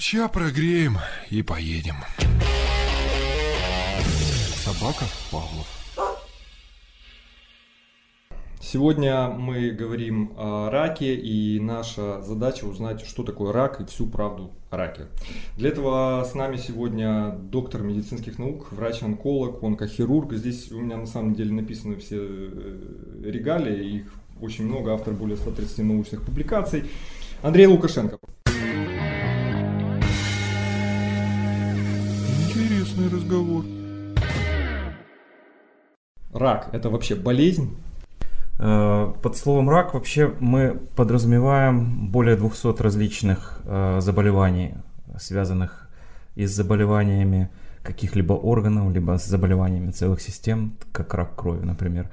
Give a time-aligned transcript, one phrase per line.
[0.00, 0.96] Ща прогреем
[1.28, 1.96] и поедем.
[4.64, 5.66] Собака Павлов.
[8.62, 14.52] Сегодня мы говорим о раке, и наша задача узнать, что такое рак и всю правду
[14.70, 15.08] о раке.
[15.58, 20.32] Для этого с нами сегодня доктор медицинских наук, врач-онколог, онкохирург.
[20.32, 25.36] Здесь у меня на самом деле написаны все э, регалии, их очень много, автор более
[25.36, 26.84] 130 научных публикаций.
[27.42, 28.18] Андрей Лукашенко.
[33.00, 33.64] Интересный разговор.
[36.32, 37.76] Рак– это вообще болезнь?
[38.58, 44.74] Э, под словом рак вообще мы подразумеваем более 200 различных э, заболеваний,
[45.18, 45.88] связанных
[46.34, 47.50] и с заболеваниями
[47.82, 52.10] каких-либо органов, либо с заболеваниями целых систем, как рак крови, например.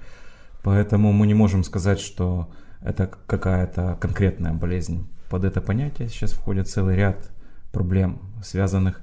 [0.63, 2.49] Поэтому мы не можем сказать, что
[2.81, 5.05] это какая-то конкретная болезнь.
[5.29, 7.29] Под это понятие сейчас входит целый ряд
[7.73, 9.01] проблем, связанных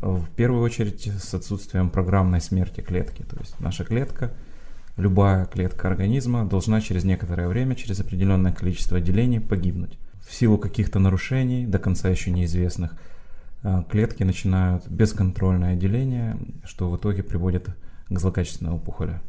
[0.00, 3.22] в первую очередь с отсутствием программной смерти клетки.
[3.22, 4.32] То есть наша клетка–
[4.96, 9.98] любая клетка организма должна через некоторое время, через определенное количество делений погибнуть.
[10.26, 12.92] В силу каких-то нарушений, до конца еще неизвестных,
[13.62, 17.68] а, клетки начинают бесконтрольное деление, что в итоге приводит
[18.08, 19.20] к злокачественной опухоли.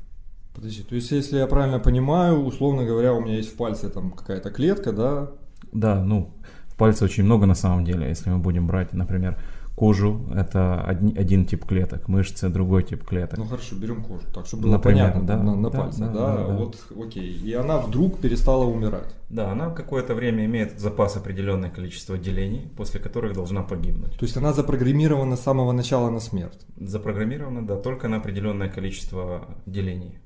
[0.53, 4.11] Подожди, то есть если я правильно понимаю, условно говоря, у меня есть в пальце там
[4.11, 5.31] какая-то клетка, да?
[5.73, 6.33] Да, ну,
[6.67, 9.37] в пальце очень много на самом деле, если мы будем брать, например,
[9.75, 13.37] кожу это один, один тип клеток, мышцы другой тип клеток.
[13.37, 16.07] Ну хорошо, берем кожу, так чтобы было Например, понятно да, на, на да, пальце, да,
[16.07, 17.33] да, да, вот окей.
[17.33, 19.13] И она вдруг перестала умирать.
[19.29, 24.17] Да, она какое-то время имеет запас определенное количество делений, после которых должна погибнуть.
[24.17, 26.65] То есть она запрограммирована с самого начала на смерть?
[26.77, 30.19] Запрограммирована, да, только на определенное количество делений.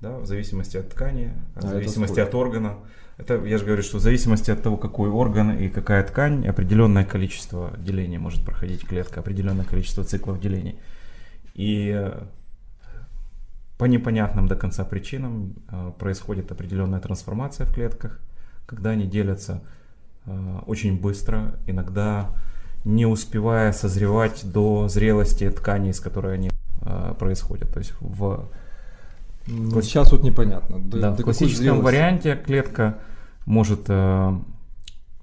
[0.00, 2.78] Да, в зависимости от ткани, в а зависимости от органа.
[3.18, 7.04] Это, я же говорю, что в зависимости от того, какой орган и какая ткань, определенное
[7.04, 10.78] количество делений может проходить клетка, определенное количество циклов делений.
[11.54, 12.22] И э,
[13.76, 18.18] по непонятным до конца причинам э, происходит определенная трансформация в клетках,
[18.64, 19.62] когда они делятся
[20.24, 22.30] э, очень быстро, иногда
[22.84, 26.50] не успевая созревать до зрелости ткани, из которой они
[27.16, 27.72] происходят.
[27.72, 28.48] То есть в
[29.46, 30.78] вот сейчас вот непонятно.
[30.78, 32.98] До, да, до в классическом варианте клетка
[33.46, 34.38] может э,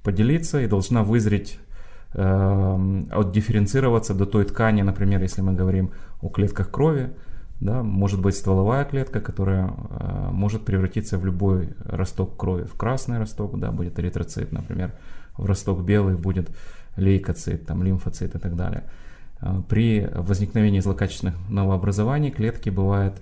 [0.03, 1.59] поделиться и должна вызреть,
[2.13, 5.91] э, отдифференцироваться до той ткани, например, если мы говорим
[6.21, 7.11] о клетках крови,
[7.59, 13.19] да, может быть стволовая клетка, которая э, может превратиться в любой росток крови, в красный
[13.19, 14.93] росток, да, будет эритроцит, например,
[15.37, 16.49] в росток белый будет
[16.95, 18.83] лейкоцит, там, лимфоцит и так далее.
[19.41, 23.21] Э, при возникновении злокачественных новообразований клетки бывают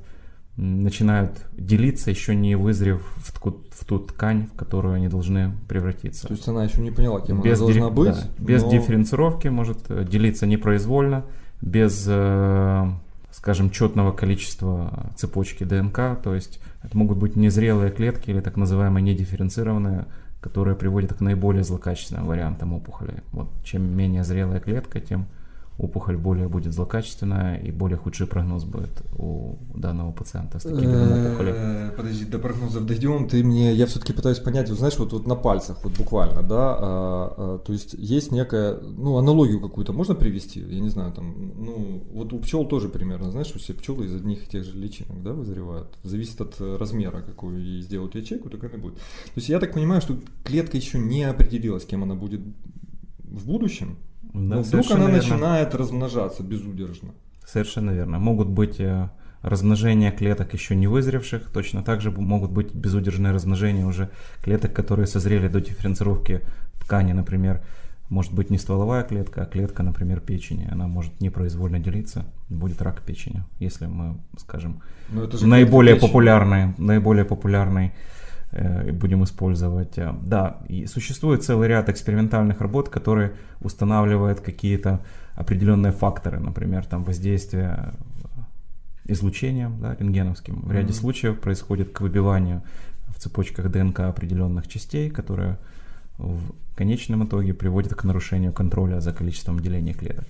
[0.57, 6.27] начинают делиться, еще не вызрев в ту, в ту ткань, в которую они должны превратиться.
[6.27, 8.15] То есть она еще не поняла, кем без она должна быть.
[8.15, 8.71] Да, без но...
[8.71, 11.25] дифференцировки может э, делиться непроизвольно,
[11.61, 12.91] без, э,
[13.31, 16.19] скажем, четного количества цепочки ДНК.
[16.23, 20.05] То есть это могут быть незрелые клетки или так называемые недифференцированные,
[20.41, 23.21] которые приводят к наиболее злокачественным вариантам опухоли.
[23.31, 25.27] Вот чем менее зрелая клетка, тем
[25.77, 31.09] опухоль более будет злокачественная и более худший прогноз будет у данного пациента с таким видом
[31.09, 31.55] э, опухоли.
[31.95, 33.27] Подожди, до прогнозов дойдем.
[33.27, 36.75] Ты мне, я все-таки пытаюсь понять, вот знаешь, вот, вот на пальцах, вот буквально, да,
[36.79, 41.53] а, а, то есть есть некая, ну, аналогию какую-то можно привести, я не знаю, там,
[41.57, 44.75] ну, вот у пчел тоже примерно, знаешь, что все пчелы из одних и тех же
[44.75, 45.87] личинок, да, вызревают.
[46.03, 48.95] Зависит от размера, какую ей сделают ячейку, так она будет.
[48.95, 52.41] То есть я так понимаю, что клетка еще не определилась, кем она будет
[53.19, 53.97] в будущем,
[54.33, 55.17] да, Но вдруг она верно.
[55.17, 57.09] начинает размножаться безудержно.
[57.45, 58.19] Совершенно верно.
[58.19, 59.09] Могут быть э,
[59.41, 64.09] размножения клеток еще не вызревших, точно так же могут быть безудержные размножения уже
[64.43, 66.41] клеток, которые созрели до дифференцировки
[66.79, 67.61] ткани, например,
[68.09, 70.67] может быть не стволовая клетка, а клетка, например, печени.
[70.71, 77.93] Она может непроизвольно делиться, будет рак печени, если мы, скажем, наиболее популярный, наиболее популярный
[78.51, 79.97] будем использовать.
[79.97, 85.01] Э, да, и существует целый ряд экспериментальных работ, которые устанавливают какие-то
[85.35, 87.93] определенные факторы, например, там воздействие
[89.05, 90.61] э, излучением да, рентгеновским.
[90.61, 90.99] В ряде mm-hmm.
[90.99, 92.63] случаев происходит к выбиванию
[93.09, 95.57] в цепочках ДНК определенных частей, которые
[96.17, 100.25] в конечном итоге приводят к нарушению контроля за количеством деления клеток.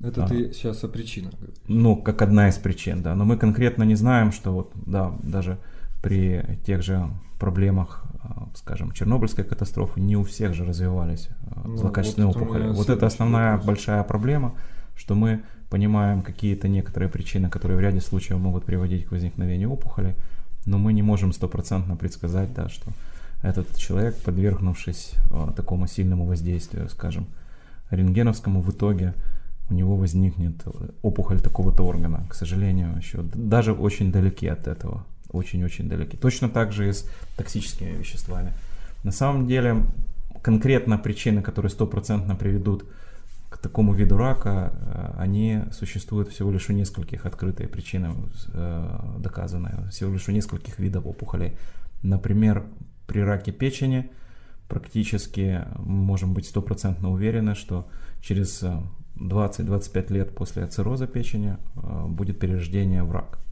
[0.00, 1.34] Это а, ты сейчас о причинах.
[1.68, 3.14] Ну, как одна из причин, да.
[3.14, 5.58] Но мы конкретно не знаем, что вот, да, даже
[6.02, 7.08] при тех же
[7.44, 12.68] проблемах, а, скажем, Чернобыльской катастрофы, не у всех же развивались а, ну, злокачественные вот опухоли.
[12.68, 13.66] Вот это основная вопрос.
[13.66, 14.54] большая проблема,
[14.96, 20.14] что мы понимаем какие-то некоторые причины, которые в ряде случаев могут приводить к возникновению опухоли,
[20.64, 22.90] но мы не можем стопроцентно предсказать, да, что
[23.42, 27.26] этот человек, подвергнувшись а, такому сильному воздействию, скажем,
[27.90, 29.12] рентгеновскому в итоге
[29.68, 30.64] у него возникнет
[31.02, 32.24] опухоль такого-то органа.
[32.30, 35.04] К сожалению, еще даже очень далеки от этого.
[35.34, 36.16] Очень-очень далеки.
[36.16, 38.52] Точно так же и с токсическими веществами.
[39.02, 39.84] На самом деле,
[40.42, 42.84] конкретно причины, которые стопроцентно приведут
[43.54, 48.10] к такому виду рака, э, они существуют всего лишь у нескольких, открытые причины
[48.52, 51.56] э, доказанные, всего лишь у нескольких видов опухолей.
[52.02, 52.64] Например,
[53.06, 54.10] при раке печени
[54.68, 57.86] практически можем быть стопроцентно уверены, что
[58.20, 58.60] через
[59.16, 61.56] 20-25 э, лет после цирроза печени
[62.08, 63.43] будет перерождение в рак.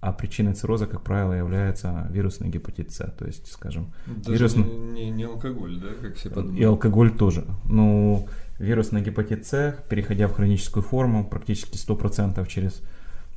[0.00, 3.12] А причиной цирроза, как правило, является вирусный гепатит С.
[3.18, 4.64] То есть, скажем, Даже вирусный...
[4.64, 6.60] не, не алкоголь, да, как все подумали?
[6.60, 7.44] И алкоголь тоже.
[7.64, 8.26] Ну,
[8.58, 12.80] вирусный гепатит С, переходя в хроническую форму, практически 100% через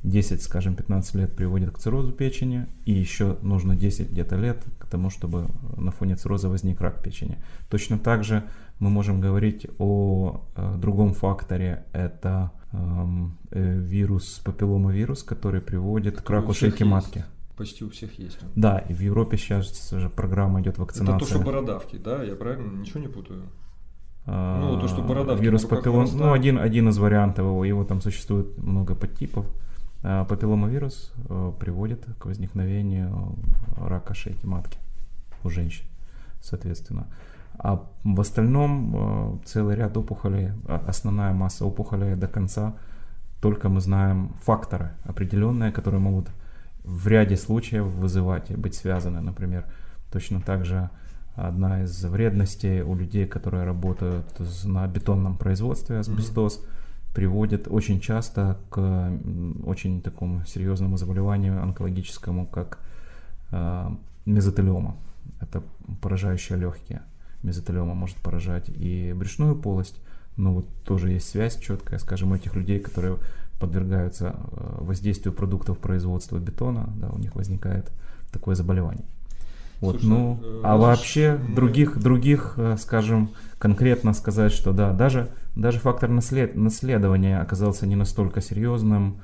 [0.04, 4.86] 10, скажем, 15 лет приводит к циррозу печени, и еще нужно 10 где-то лет к
[4.86, 5.46] тому, чтобы
[5.76, 7.38] на фоне цирроза возник рак печени.
[7.70, 8.44] Точно так же
[8.78, 12.52] мы можем говорить о э, другом факторе, это
[13.50, 17.24] вирус, папилломавирус, который приводит к раку шейки матки.
[17.56, 18.38] Почти у всех есть.
[18.56, 21.16] Да, и в Европе сейчас же программа идет вакцинация.
[21.16, 22.22] Это то, что бородавки, да?
[22.24, 23.42] Я правильно ничего не путаю?
[24.26, 28.56] Ну, то, что бородавки Вирус папиллом, ну, один, один из вариантов его, его там существует
[28.58, 29.46] много подтипов.
[30.02, 33.36] А, папилломавирус э, приводит к возникновению
[33.76, 34.78] рака шейки матки
[35.44, 35.86] у женщин,
[36.42, 37.06] соответственно.
[37.58, 42.74] А в остальном э, целый ряд опухолей, а, основная масса опухолей до конца,
[43.40, 46.28] только мы знаем факторы определенные, которые могут
[46.84, 49.20] в ряде случаев вызывать и быть связаны.
[49.20, 49.64] Например,
[50.10, 50.90] точно так же
[51.34, 54.26] одна из вредностей у людей, которые работают
[54.64, 57.14] на бетонном производстве, асбестоз, mm-hmm.
[57.14, 59.10] приводит очень часто к
[59.64, 62.78] очень такому серьезному заболеванию онкологическому, как
[63.50, 63.90] э,
[64.26, 64.96] мезотелиома.
[65.40, 65.62] Это
[66.00, 67.02] поражающие легкие.
[67.44, 70.00] Мезотелиома может поражать и брюшную полость,
[70.36, 73.18] но вот тоже есть связь четкая, скажем, у этих людей, которые
[73.60, 77.92] подвергаются э, воздействию продуктов производства бетона, да, у них возникает
[78.32, 79.04] такое заболевание.
[79.80, 81.54] Вот, Слушай, ну, э, а вообще мы...
[81.54, 87.96] других, других, э, скажем, конкретно сказать, что да, даже, даже фактор наслед, наследования оказался не
[87.96, 89.20] настолько серьезным,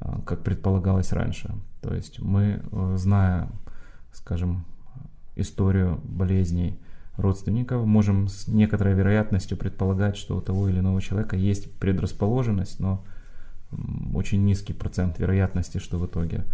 [0.00, 1.52] э, как предполагалось раньше.
[1.82, 2.62] То есть мы,
[2.96, 3.48] зная,
[4.12, 4.64] скажем,
[5.36, 6.78] историю болезней
[7.18, 13.04] родственников, можем с некоторой вероятностью предполагать, что у того или иного человека есть предрасположенность, но
[14.14, 16.44] очень низкий процент вероятности, что в итоге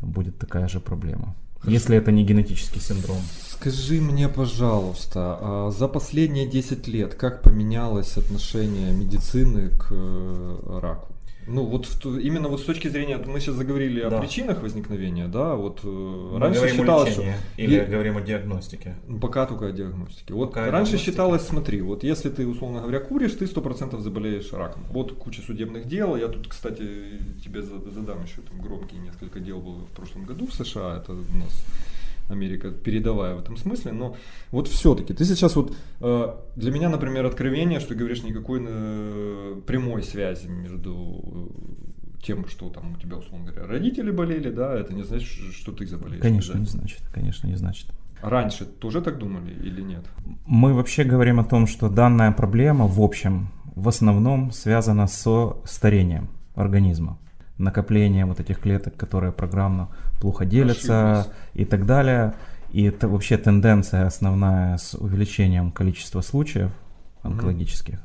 [0.00, 1.34] будет такая же проблема.
[1.60, 1.72] Хорошо.
[1.72, 3.18] Если это не генетический синдром.
[3.48, 11.12] Скажи мне, пожалуйста, а за последние 10 лет как поменялось отношение медицины к э, раку?
[11.48, 14.18] Ну вот в, именно вот с точки зрения, мы сейчас заговорили да.
[14.18, 17.24] о причинах возникновения, да, вот э, мы раньше считалось, что
[17.56, 18.96] или и, говорим о диагностике.
[19.06, 20.34] Ну, пока только о диагностике.
[20.34, 24.52] Вот пока раньше считалось, смотри, вот если ты условно говоря куришь, ты сто процентов заболеешь
[24.52, 24.84] раком.
[24.90, 26.16] Вот куча судебных дел.
[26.16, 26.82] Я тут, кстати,
[27.42, 30.98] тебе задам еще там громкие несколько дел было в прошлом году в США.
[30.98, 31.64] Это у нас
[32.28, 34.16] Америка передовая в этом смысле, но
[34.50, 40.02] вот все-таки ты сейчас вот э, для меня, например, откровение, что говоришь никакой э, прямой
[40.02, 45.04] связи между э, тем, что там у тебя, условно говоря, родители болели, да, это не
[45.04, 46.22] значит, что ты заболеешь.
[46.22, 47.86] Конечно, не значит, конечно, не значит.
[48.20, 50.04] Раньше тоже так думали или нет?
[50.44, 56.28] Мы вообще говорим о том, что данная проблема в общем в основном связана со старением
[56.56, 57.18] организма
[57.58, 59.88] накопление вот этих клеток, которые программно
[60.20, 62.34] плохо делятся и так далее.
[62.72, 66.70] И это вообще тенденция основная с увеличением количества случаев
[67.22, 67.98] онкологических,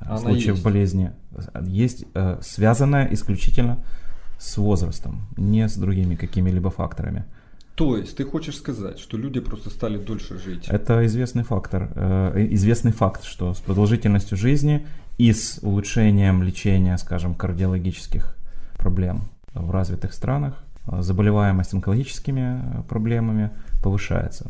[0.00, 0.18] mm-hmm.
[0.18, 0.62] случаев есть.
[0.62, 1.12] болезни,
[1.62, 3.78] есть э, связанная исключительно
[4.38, 7.24] с возрастом, не с другими какими-либо факторами.
[7.76, 10.66] То есть ты хочешь сказать, что люди просто стали дольше жить?
[10.68, 14.86] Это известный фактор, э, известный факт, что с продолжительностью жизни
[15.18, 18.36] и с улучшением лечения, скажем, кардиологических
[18.80, 20.54] проблем в развитых странах.
[20.86, 23.50] Заболеваемость онкологическими э, проблемами
[23.82, 24.46] повышается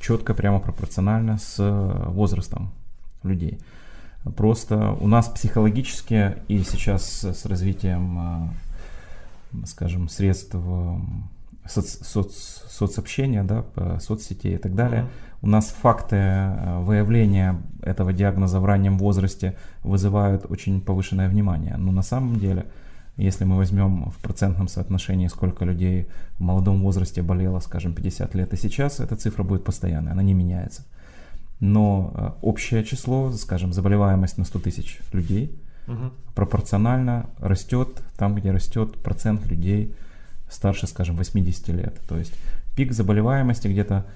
[0.00, 2.70] четко, прямо пропорционально с э, возрастом
[3.24, 3.58] людей.
[4.36, 8.52] Просто у нас психологически и сейчас с развитием,
[9.52, 10.56] э, скажем, средств
[11.66, 12.32] соц, соц,
[12.70, 13.64] соцобщения, да,
[13.98, 15.06] соцсетей и так далее,
[15.42, 16.16] у нас факты
[16.80, 21.76] выявления этого диагноза в раннем возрасте вызывают очень повышенное внимание.
[21.76, 22.66] Но на самом деле
[23.16, 28.52] если мы возьмем в процентном соотношении, сколько людей в молодом возрасте болело, скажем, 50 лет,
[28.52, 30.84] и сейчас эта цифра будет постоянной, она не меняется.
[31.60, 35.56] Но э, общее число, скажем, заболеваемость на 100 тысяч людей
[35.86, 36.10] угу.
[36.34, 39.94] пропорционально растет там, где растет процент людей
[40.50, 42.00] старше, скажем, 80 лет.
[42.08, 42.34] То есть
[42.76, 44.06] пик заболеваемости где-то,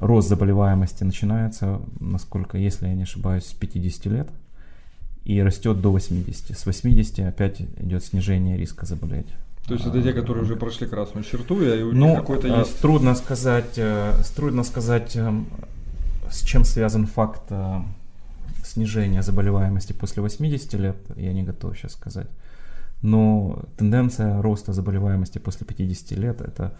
[0.00, 4.28] рост заболеваемости начинается, насколько, если я не ошибаюсь, с 50 лет
[5.28, 6.58] и растет до 80.
[6.58, 9.26] С 80 опять идет снижение риска заболеть.
[9.66, 12.60] То есть это те, которые уже прошли красную черту, и у них Ну, какой-то э,
[12.60, 12.80] есть...
[12.80, 15.46] трудно сказать, э, трудно сказать, эм,
[16.30, 17.80] с чем связан факт э,
[18.64, 22.28] снижения заболеваемости после 80 лет, я не готов сейчас сказать.
[23.02, 26.72] Но тенденция роста заболеваемости после 50 лет это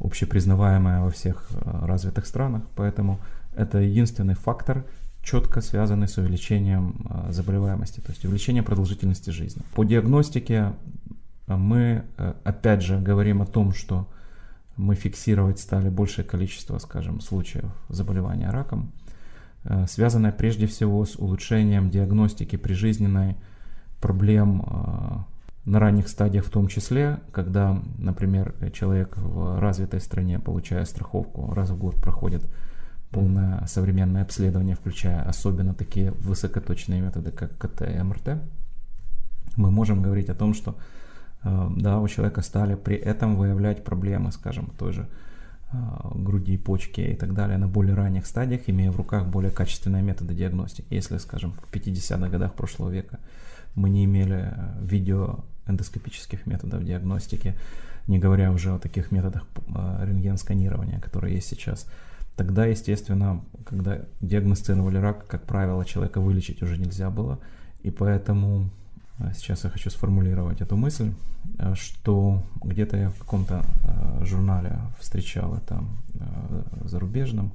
[0.00, 3.20] общепризнаваемая во всех развитых странах, поэтому
[3.56, 4.84] это единственный фактор,
[5.22, 9.62] четко связанный с увеличением э, заболеваемости, то есть увеличение продолжительности жизни.
[9.74, 10.72] По диагностике
[11.46, 14.08] э, мы, э, опять же, говорим о том, что
[14.76, 18.92] мы фиксировать стали большее количество, скажем, случаев заболевания раком,
[19.86, 23.36] связанное прежде всего с улучшением диагностики прижизненной
[24.00, 25.26] проблем
[25.66, 31.68] на ранних стадиях в том числе, когда, например, человек в развитой стране, получая страховку, раз
[31.68, 32.42] в год проходит
[33.10, 38.40] полное современное обследование, включая особенно такие высокоточные методы, как КТ и МРТ,
[39.56, 40.76] мы можем говорить о том, что
[41.42, 45.08] э, да, у человека стали при этом выявлять проблемы, скажем, той же
[45.72, 45.76] э,
[46.14, 50.34] груди, почки и так далее на более ранних стадиях, имея в руках более качественные методы
[50.34, 50.86] диагностики.
[50.90, 53.18] Если, скажем, в 50-х годах прошлого века
[53.74, 57.54] мы не имели э, видеоэндоскопических методов диагностики,
[58.06, 61.86] не говоря уже о таких методах рентген-сканирования, которые есть сейчас,
[62.36, 67.38] тогда, естественно, когда диагностировали рак, как правило, человека вылечить уже нельзя было,
[67.82, 68.70] и поэтому
[69.18, 71.12] э, сейчас я хочу сформулировать эту мысль,
[71.58, 75.82] э, что где-то я в каком-то э, журнале встречал это
[76.84, 77.52] зарубежном,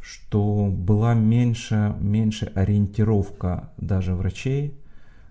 [0.00, 4.74] что была меньше, меньше ориентировка даже врачей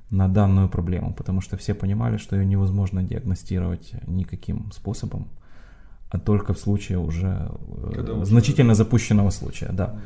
[0.09, 5.27] на данную проблему, потому что все понимали, что ее невозможно диагностировать никаким способом,
[6.09, 9.99] а только в случае уже э, Когда уже- значительно запущенного случая, да.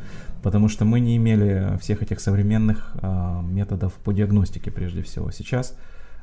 [0.43, 5.29] Потому что мы не имели всех этих современных а, методов по диагностике прежде всего.
[5.29, 5.77] Сейчас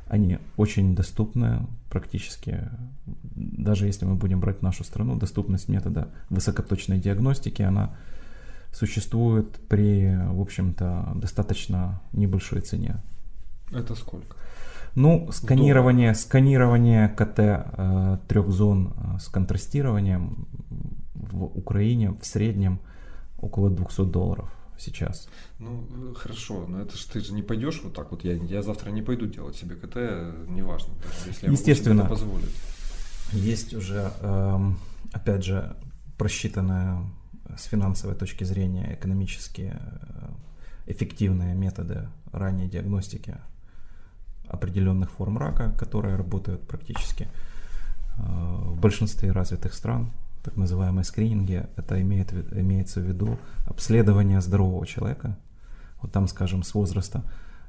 [0.08, 2.68] они очень доступны практически,
[3.37, 7.94] даже если мы будем брать нашу страну, доступность метода высокоточной диагностики, она
[8.73, 12.97] существует при, в общем-то, достаточно небольшой цене.
[13.70, 14.37] Это сколько?
[14.99, 20.49] Ну, сканирование, сканирование КТ э, трех зон э, с контрастированием
[21.14, 22.81] в Украине в среднем
[23.38, 25.28] около 200 долларов сейчас.
[25.61, 28.61] Ну, э, хорошо, но это ж ты же не пойдешь вот так вот, я, я
[28.62, 32.00] завтра не пойду делать себе КТ, э, неважно, даже если я могу себе Естественно.
[32.00, 32.57] это позволить.
[33.33, 34.81] Есть уже, эм,
[35.12, 35.76] опять же,
[36.17, 37.05] просчитанная
[37.57, 39.76] с финансовой точки зрения экономически
[40.87, 43.37] эффективные методы ранней диагностики
[44.49, 47.25] определенных форм рака, которые работают практически
[48.19, 50.12] э, в большинстве развитых стран,
[50.43, 55.37] так называемые скрининги, это имеет, имеется в виду обследование здорового человека.
[56.00, 57.23] Вот там, скажем, с возраста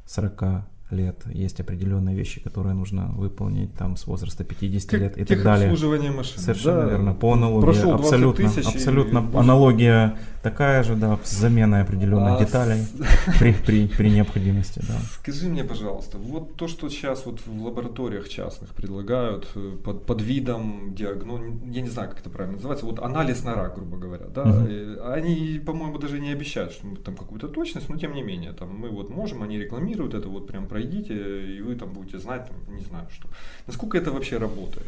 [0.05, 5.43] 40 лет есть определенные вещи, которые нужно выполнить там с возраста 50 лет и так
[5.43, 5.67] далее.
[5.69, 6.39] Техобслуживание машин.
[6.39, 6.89] Совершенно да.
[6.89, 7.13] верно.
[7.13, 12.37] По аналогии Прошел 20 абсолютно, и абсолютно будь- аналогия такая же, да, с заменой определенных
[12.41, 14.95] А деталей с- при, при, при необходимости, да.
[15.11, 20.21] Скажи мне, пожалуйста, вот то, что сейчас вот в лабораториях частных предлагают э, под, под
[20.21, 21.41] видом диагноз,
[21.71, 24.97] я не знаю, как это правильно называется, вот анализ на рак, грубо говоря, да, э,
[25.13, 28.89] они, по-моему, даже не обещают, что там какую-то точность, но тем не менее, там мы
[28.89, 31.13] вот можем, они рекламируют это, вот прям пройдите,
[31.57, 33.27] и вы там будете знать, там, не знаю что.
[33.67, 34.87] Насколько это вообще работает?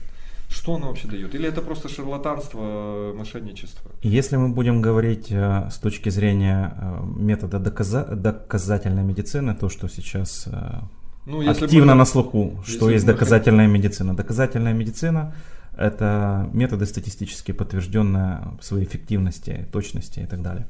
[0.49, 1.35] Что оно вообще дает?
[1.35, 3.91] Или это просто шарлатанство, мошенничество?
[4.03, 9.87] Если мы будем говорить э, с точки зрения э, метода доказа- доказательной медицины, то, что
[9.87, 10.81] сейчас э,
[11.25, 14.13] Ну, активно бы- на слуху, что есть доказательная медицина.
[14.13, 15.33] Доказательная медицина–
[15.77, 20.65] это методы статистически подтвержденные в своей эффективности, точности и так далее.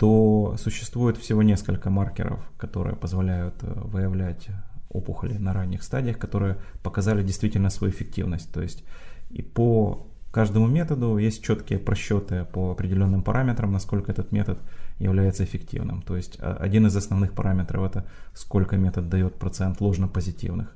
[0.00, 4.48] То существует всего несколько маркеров, которые позволяют э, выявлять
[4.88, 8.50] опухоли на ранних стадиях, которые показали действительно свою эффективность.
[8.50, 8.82] То есть
[9.28, 14.58] и по каждому методу есть четкие просчеты по определенным параметрам, насколько этот метод
[14.98, 16.00] является эффективным.
[16.00, 20.74] То есть а, один из основных параметров это сколько метод дает процент ложно-позитивных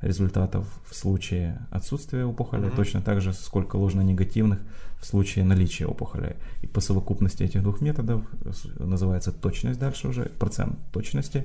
[0.00, 2.76] результатов в случае отсутствия опухоли, Мгм.
[2.76, 4.60] точно так же сколько ложно-негативных
[5.02, 6.36] в случае наличия опухоли.
[6.62, 11.44] И по совокупности этих двух методов э, называется точность дальше уже, процент точности.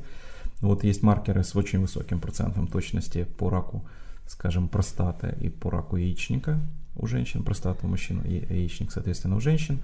[0.62, 3.84] Вот есть маркеры с очень высоким процентом точности по раку,
[4.28, 6.60] скажем, простаты и по раку яичника
[6.96, 9.82] у женщин, простата у мужчин, яичник, соответственно, у женщин.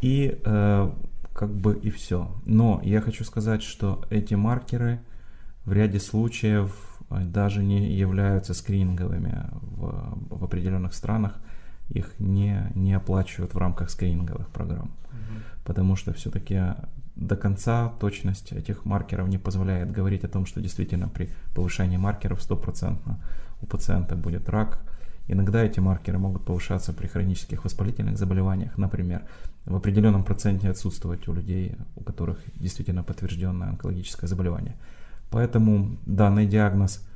[0.00, 0.92] И э,
[1.32, 2.30] как бы и все.
[2.46, 5.00] Но я хочу сказать, что эти маркеры
[5.64, 11.40] в ряде случаев э, даже не являются скрининговыми в, в определенных странах.
[11.88, 14.92] Их не, не оплачивают в рамках скрининговых программ.
[15.64, 16.60] Потому что все-таки
[17.16, 22.42] до конца точность этих маркеров не позволяет говорить о том, что действительно при повышении маркеров
[22.42, 23.18] стопроцентно
[23.62, 24.80] у пациента будет рак.
[25.26, 29.22] Иногда эти маркеры могут повышаться при хронических воспалительных заболеваниях, например,
[29.64, 34.74] в определенном проценте отсутствовать у людей, у которых действительно подтвержденное онкологическое заболевание.
[35.30, 37.06] Поэтому данный диагноз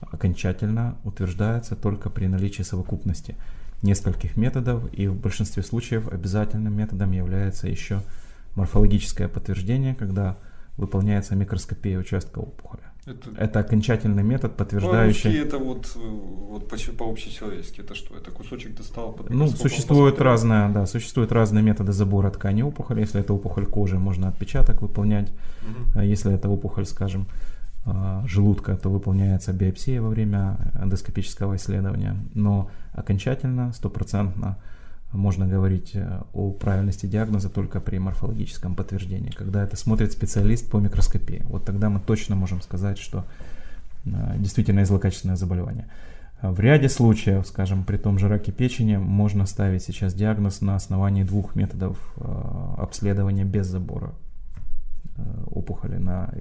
[0.00, 3.34] окончательно утверждается только при наличии совокупности
[3.82, 8.02] нескольких методов, и в большинстве случаев обязательным методом является еще
[8.54, 10.36] морфологическое подтверждение, когда
[10.76, 12.82] выполняется микроскопия участка опухоли.
[13.06, 15.38] Это, это окончательный метод, подтверждающий...
[15.38, 18.14] это вот, вот по, по-общечеловечески, это что?
[18.16, 23.00] Это кусочек достал под Ну, существуют разные, да, существуют разные методы забора ткани опухоли.
[23.00, 25.30] Если это опухоль кожи, можно отпечаток выполнять.
[25.94, 26.00] Угу.
[26.02, 27.26] Если это опухоль, скажем,
[28.26, 32.16] желудка, то выполняется биопсия во время эндоскопического исследования.
[32.34, 34.58] Но окончательно, стопроцентно
[35.12, 40.78] можно говорить э, о правильности диагноза только при морфологическом подтверждении, когда это смотрит специалист по
[40.78, 41.42] микроскопии.
[41.48, 43.24] Вот тогда мы точно можем сказать, что
[44.04, 45.88] э, действительно злокачественное заболевание.
[46.42, 51.24] В ряде случаев, скажем, при том же раке печени, можно ставить сейчас диагноз на основании
[51.24, 54.12] двух методов э, обследования без забора
[55.46, 56.32] опухоли на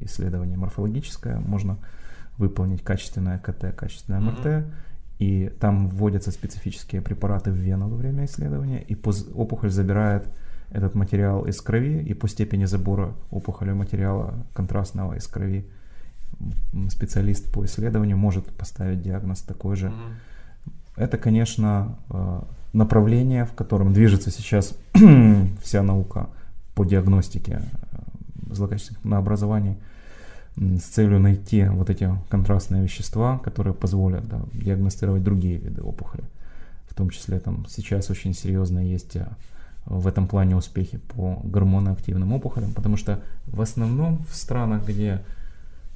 [0.00, 1.38] исследование морфологическое.
[1.40, 1.78] Можно
[2.36, 4.46] выполнить качественное КТ, качественное МРТ.
[4.46, 4.72] Mm-hmm
[5.18, 8.96] и там вводятся специфические препараты в вену во время исследования, и
[9.34, 10.28] опухоль забирает
[10.70, 15.66] этот материал из крови, и по степени забора опухоли материала контрастного из крови
[16.88, 19.88] специалист по исследованию может поставить диагноз такой же.
[19.88, 20.72] Mm-hmm.
[20.96, 22.40] Это, конечно, э,
[22.72, 24.76] направление, в котором движется сейчас
[25.62, 26.28] вся наука
[26.74, 27.87] по диагностике э,
[28.50, 29.76] злокачественных на образовании
[30.56, 36.24] с целью найти вот эти контрастные вещества, которые позволят да, диагностировать другие виды опухоли.
[36.88, 39.36] В том числе там сейчас очень серьезно есть а,
[39.84, 45.22] в этом плане успехи по гормоноактивным опухолям, потому что в основном в странах, где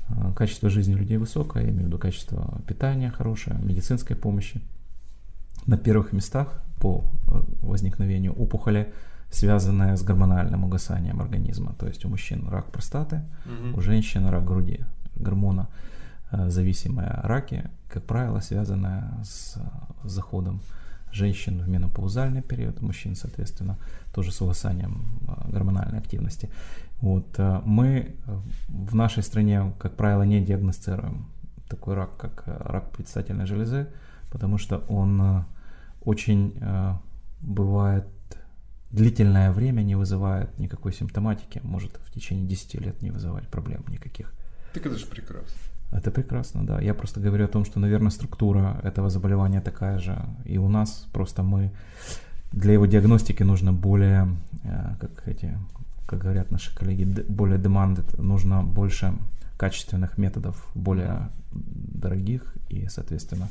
[0.08, 4.60] а, качество жизни людей высокое, я имею в виду качество питания хорошее, медицинской помощи,
[5.66, 8.92] на первых местах по а, возникновению опухоли
[9.32, 11.74] связанная с гормональным угасанием организма.
[11.78, 13.78] То есть у мужчин рак простаты, угу.
[13.78, 14.80] у женщин рак груди.
[15.16, 15.68] Гормона
[16.30, 19.56] э, зависимые раки, как правило, связанная с
[20.04, 20.60] заходом
[21.12, 23.78] женщин в менопаузальный период, мужчин, соответственно,
[24.14, 26.50] тоже с угасанием э, гормональной активности.
[27.00, 28.14] Вот, э, мы
[28.68, 31.26] в нашей стране, как правило, не диагностируем
[31.68, 33.86] такой рак, как рак предстательной железы,
[34.30, 35.44] потому что он
[36.04, 36.54] очень
[37.40, 38.06] бывает
[38.92, 44.32] длительное время не вызывает никакой симптоматики, может в течение 10 лет не вызывать проблем никаких.
[44.74, 45.58] Так это же прекрасно.
[45.90, 46.80] Это прекрасно, да.
[46.80, 51.06] Я просто говорю о том, что, наверное, структура этого заболевания такая же и у нас.
[51.12, 51.70] Просто мы
[52.52, 54.28] для его диагностики нужно более,
[54.64, 55.58] э, как эти,
[56.06, 59.12] как говорят наши коллеги, более demanded, нужно больше
[59.58, 63.48] качественных методов, более дорогих и, соответственно,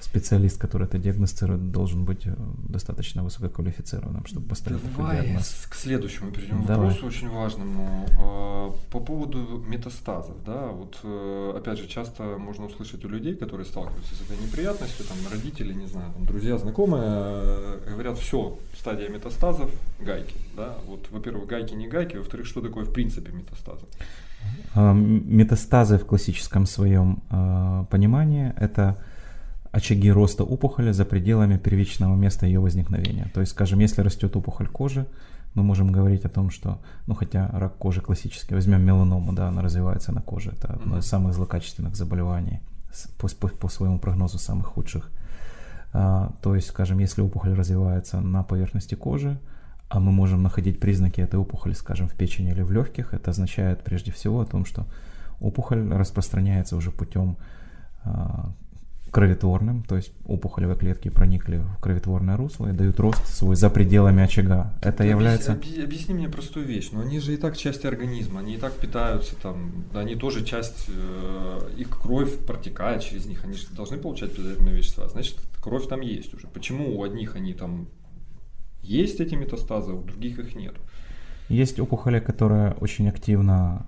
[0.00, 2.34] специалист, который это диагностирует, должен быть э,
[2.68, 5.66] достаточно высококвалифицированным, чтобы поставить Давай диагноз.
[5.68, 6.88] к следующему перейдем Давай.
[6.88, 8.06] вопросу очень важному.
[8.18, 13.66] А, по поводу метастазов, да, вот э, опять же, часто можно услышать у людей, которые
[13.66, 19.08] сталкиваются с этой неприятностью, там родители, не знаю, там, друзья, знакомые, э, говорят, все, стадия
[19.08, 23.86] метастазов, гайки, да, вот, во-первых, гайки не гайки, во-вторых, что такое в принципе метастазы?
[24.74, 27.20] Метастазы в классическом своем
[27.90, 28.96] понимании это
[29.72, 33.30] очаги роста опухоли за пределами первичного места ее возникновения.
[33.34, 35.06] То есть, скажем, если растет опухоль кожи,
[35.54, 39.62] мы можем говорить о том, что, ну хотя рак кожи классический, возьмем меланому, да, она
[39.62, 42.60] развивается на коже, это одно из самых злокачественных заболеваний,
[43.18, 45.10] по, по, по своему прогнозу самых худших.
[45.92, 49.38] А, то есть, скажем, если опухоль развивается на поверхности кожи,
[49.88, 53.82] а мы можем находить признаки этой опухоли, скажем, в печени или в легких, это означает
[53.82, 54.86] прежде всего о том, что
[55.40, 57.36] опухоль распространяется уже путем
[59.10, 64.22] кроветворным, то есть опухолевые клетки проникли в кроветворное русло и дают рост свой за пределами
[64.22, 64.74] очага.
[64.80, 65.52] Это Объясни, является...
[65.52, 69.34] Объясни мне простую вещь, но они же и так часть организма, они и так питаются
[69.36, 74.74] там, они тоже часть, э, их кровь протекает через них, они же должны получать питательные
[74.74, 76.46] вещества, значит кровь там есть уже.
[76.48, 77.88] Почему у одних они там
[78.82, 80.74] есть эти метастазы, а у других их нет?
[81.48, 83.86] Есть опухоли, которые очень активно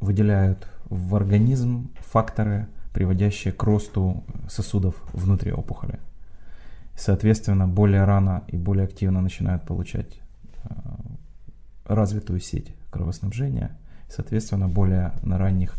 [0.00, 5.98] выделяют в организм факторы, приводящие к росту сосудов внутри опухоли.
[6.96, 10.18] Соответственно, более рано и более активно начинают получать
[10.64, 10.68] э,
[11.84, 13.76] развитую сеть кровоснабжения.
[14.08, 15.76] Соответственно, более на ранних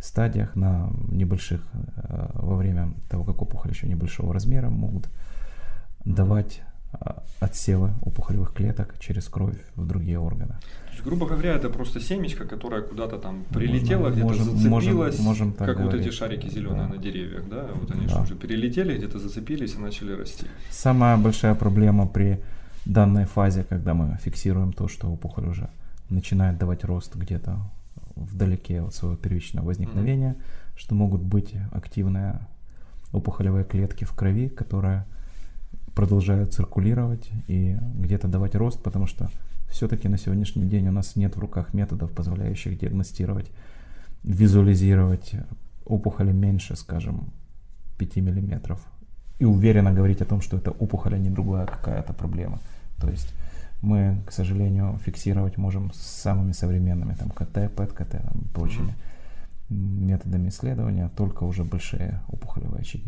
[0.00, 5.08] стадиях, на небольших, э, во время того, как опухоль еще небольшого размера, могут
[6.04, 6.62] давать
[7.40, 10.54] отсевы опухолевых клеток через кровь в другие органы.
[10.86, 15.24] То есть, грубо говоря, это просто семечко, которое куда-то там прилетело, где-то можем, зацепилось, можем,
[15.24, 15.92] можем как говорить.
[15.92, 16.94] вот эти шарики зеленые да.
[16.94, 17.66] на деревьях, да?
[17.74, 18.22] Вот они да.
[18.22, 20.46] уже перелетели, где-то зацепились и начали расти.
[20.70, 22.40] Самая большая проблема при
[22.84, 25.68] данной фазе, когда мы фиксируем то, что опухоль уже
[26.10, 27.58] начинает давать рост где-то
[28.14, 30.78] вдалеке от своего первичного возникновения, mm-hmm.
[30.78, 32.46] что могут быть активные
[33.12, 35.06] опухолевые клетки в крови, которые
[35.94, 39.30] продолжают циркулировать и где-то давать рост, потому что
[39.68, 43.50] все-таки на сегодняшний день у нас нет в руках методов, позволяющих диагностировать,
[44.22, 45.32] визуализировать
[45.84, 47.32] опухоли меньше, скажем,
[47.98, 48.80] 5 миллиметров
[49.38, 52.60] и уверенно говорить о том, что это опухоль, а не другая какая-то проблема.
[53.00, 53.34] То есть
[53.82, 58.94] мы, к сожалению, фиксировать можем с самыми современными, там, КТ, ПЭТ-КТ, там, прочими
[59.68, 59.74] mm-hmm.
[60.06, 63.01] методами исследования, только уже большие опухолевые очаги.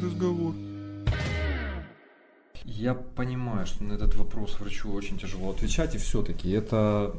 [0.00, 0.54] Интересный разговор.
[2.64, 7.14] Я понимаю, что на этот вопрос врачу очень тяжело отвечать, и все-таки это,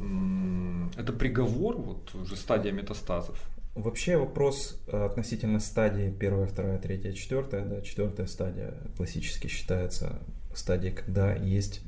[0.96, 3.38] это приговор, вот уже стадия метастазов.
[3.74, 10.18] Вообще вопрос э, относительно стадии первая, вторая, третья, четвертая, да, четвертая стадия классически считается
[10.54, 11.80] стадией, когда есть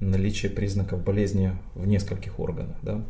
[0.00, 3.06] наличие признаков болезни в нескольких органах, да.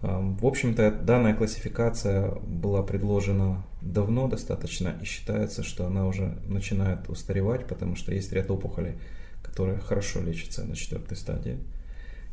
[0.00, 7.66] В общем-то, данная классификация была предложена давно достаточно и считается, что она уже начинает устаревать,
[7.66, 8.94] потому что есть ряд опухолей,
[9.42, 11.58] которые хорошо лечатся на четвертой стадии.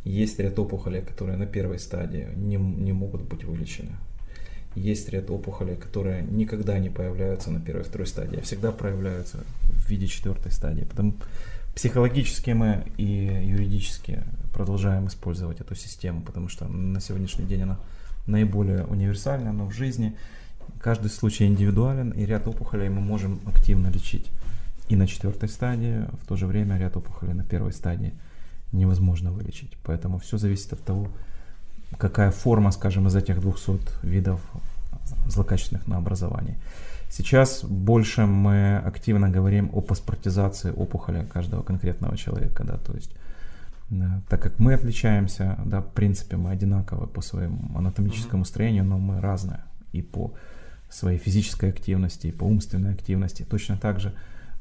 [0.04, 3.96] Есть ряд опухолей, которые на первой стадии не, не могут быть вылечены.
[4.76, 9.90] Есть ряд опухолей, которые никогда не появляются на первой второй стадии, а всегда проявляются в
[9.90, 10.84] виде четвертой стадии.
[10.84, 11.16] Потому
[11.76, 17.78] психологически мы и юридически продолжаем использовать эту систему, потому что на сегодняшний день она
[18.26, 20.16] наиболее универсальна, но в жизни
[20.80, 24.32] каждый случай индивидуален, и ряд опухолей мы можем активно лечить
[24.88, 28.14] и на четвертой стадии, в то же время ряд опухолей на первой стадии
[28.72, 29.78] невозможно вылечить.
[29.84, 31.10] Поэтому все зависит от того,
[31.98, 34.42] какая форма, скажем, из этих 200 видов
[35.28, 36.56] злокачественных наобразований.
[37.18, 43.16] Сейчас больше мы активно говорим о паспортизации опухоли каждого конкретного человека, да, то есть
[43.92, 43.96] э,
[44.28, 49.22] так как мы отличаемся, да, в принципе мы одинаковы по своему анатомическому строению, но мы
[49.22, 50.34] разные и по
[50.90, 53.44] своей физической активности, и по умственной активности.
[53.50, 54.14] Точно так же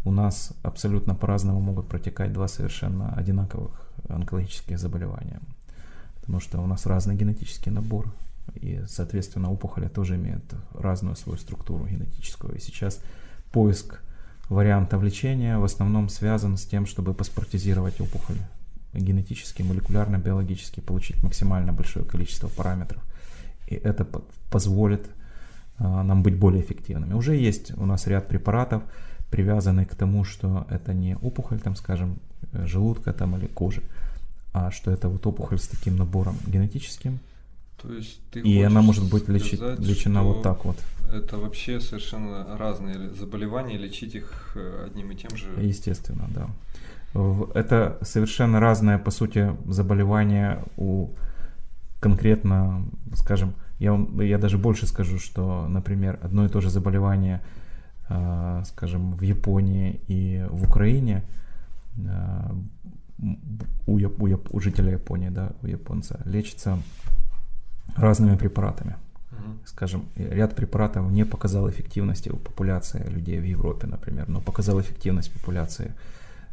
[0.04, 3.72] у нас абсолютно по-разному могут протекать два совершенно одинаковых
[4.08, 5.40] онкологических заболевания
[6.24, 8.10] потому что у нас разный генетический набор,
[8.54, 12.56] и, соответственно, опухоли тоже имеют разную свою структуру генетическую.
[12.56, 13.00] И сейчас
[13.52, 14.00] поиск
[14.48, 18.38] вариантов лечения в основном связан с тем, чтобы паспортизировать опухоль
[18.92, 23.02] генетически, молекулярно, биологически, получить максимально большое количество параметров.
[23.66, 24.06] И это
[24.50, 25.08] позволит
[25.78, 27.14] а, нам быть более эффективными.
[27.14, 28.82] Уже есть у нас ряд препаратов,
[29.30, 32.18] привязанных к тому, что это не опухоль, там, скажем,
[32.52, 33.82] желудка там, или кожи,
[34.52, 37.18] а что это вот опухоль с таким набором генетическим.
[37.86, 40.76] То есть ты и она может быть лечить, лечена вот так вот.
[41.12, 45.46] Это вообще совершенно разные заболевания, лечить их э, одним и тем же.
[45.60, 46.48] Естественно, да.
[47.54, 51.10] Это совершенно разное, по сути, заболевание у
[52.00, 57.40] конкретно, скажем, я, я даже больше скажу, что, например, одно и то же заболевание,
[58.08, 61.22] э, скажем, в Японии и в Украине
[61.96, 62.50] э,
[63.86, 66.78] у, у, у жителя Японии, да, у японца, лечится
[67.96, 68.96] разными препаратами.
[69.32, 69.66] Угу.
[69.66, 75.32] Скажем, ряд препаратов не показал эффективности у популяции людей в Европе, например, но показал эффективность
[75.32, 75.92] популяции,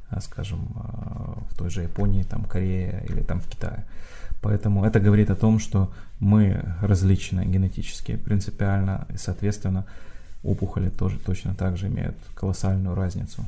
[0.10, 3.86] а, скажем, а, в той же Японии, там, Корее или там в Китае.
[4.42, 9.86] Поэтому это говорит о том, что мы различны генетически, принципиально, и, соответственно,
[10.44, 13.46] опухоли тоже точно так же имеют колоссальную разницу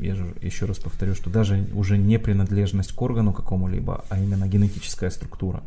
[0.00, 4.46] я же еще раз повторю, что даже уже не принадлежность к органу какому-либо, а именно
[4.46, 5.62] генетическая структура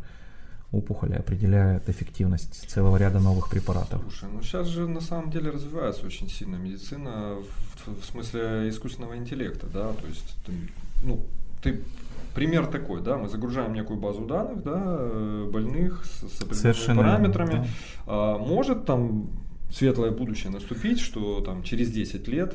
[0.72, 4.00] опухоли определяет эффективность целого ряда новых препаратов.
[4.02, 7.36] Слушай, ну сейчас же на самом деле развивается очень сильно медицина
[7.86, 10.52] в, в смысле искусственного интеллекта, да, то есть, ты,
[11.02, 11.24] ну,
[11.62, 11.82] ты
[12.34, 17.02] пример такой, да, мы загружаем некую базу данных, да, э, больных с, с определенными Совершенно
[17.02, 17.66] параметрами, да.
[18.06, 19.30] а, может там
[19.70, 22.54] светлое будущее наступить, что там через 10 лет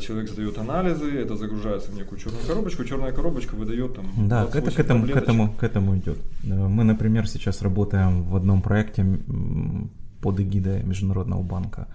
[0.00, 4.06] человек сдает анализы, это загружается в некую черную коробочку, черная коробочка выдает там.
[4.28, 6.18] Да, это к этому, к этому, к этому идет.
[6.44, 9.06] Э, мы, например, сейчас работаем в одном проекте
[10.20, 11.88] под эгидой Международного банка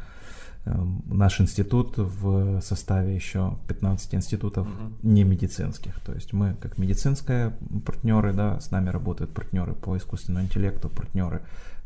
[0.68, 4.94] Эм, наш институт в составе еще 15 институтов угу.
[5.04, 6.00] не медицинских.
[6.00, 7.54] То есть мы как медицинские
[7.86, 11.42] партнеры, да, с нами работают партнеры по искусственному интеллекту, партнеры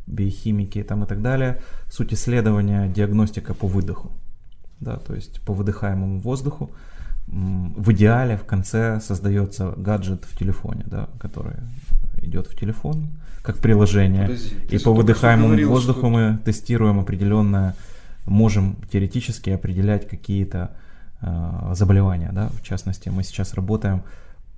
[0.07, 1.61] биохимики там и так далее.
[1.89, 4.13] Суть исследования диагностика по выдоху,
[4.79, 6.71] да, то есть по выдыхаемому воздуху.
[7.27, 11.57] В идеале в конце создается гаджет в телефоне, да, который
[12.21, 13.09] идет в телефон
[13.43, 14.23] как приложение.
[14.23, 16.09] Подожди, и по выдыхаемому говорил, воздуху что...
[16.09, 17.75] мы тестируем определенное
[18.29, 20.71] можем теоретически определять какие-то
[21.21, 22.31] э, заболевания.
[22.31, 22.49] Да?
[22.49, 24.03] В частности, мы сейчас работаем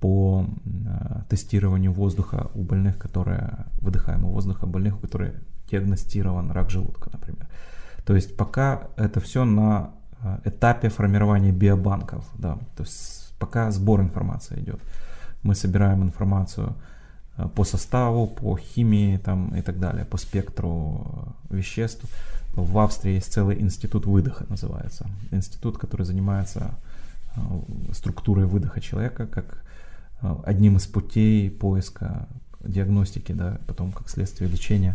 [0.00, 5.34] по э, тестированию воздуха у больных, которые выдыхаемого воздуха, больных, у которых
[5.70, 7.48] диагностирован рак желудка, например.
[8.04, 9.90] То есть пока это все на
[10.44, 14.80] этапе формирования биобанков, да, то есть пока сбор информации идет.
[15.42, 16.74] Мы собираем информацию
[17.36, 22.04] э, по составу, по химии там, и так далее, по спектру э, веществ.
[22.54, 25.06] В Австрии есть целый институт выдоха, называется.
[25.32, 26.70] Институт, который занимается
[27.36, 27.40] э,
[27.92, 29.64] структурой выдоха человека, как
[30.22, 32.28] э, одним из путей поиска
[32.60, 34.94] диагностики, да, потом как следствие лечения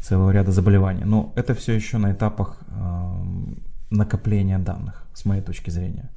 [0.00, 1.04] целого ряда заболеваний.
[1.04, 3.24] Но это все еще на этапах э,
[3.90, 6.10] накопления данных, с моей точки зрения.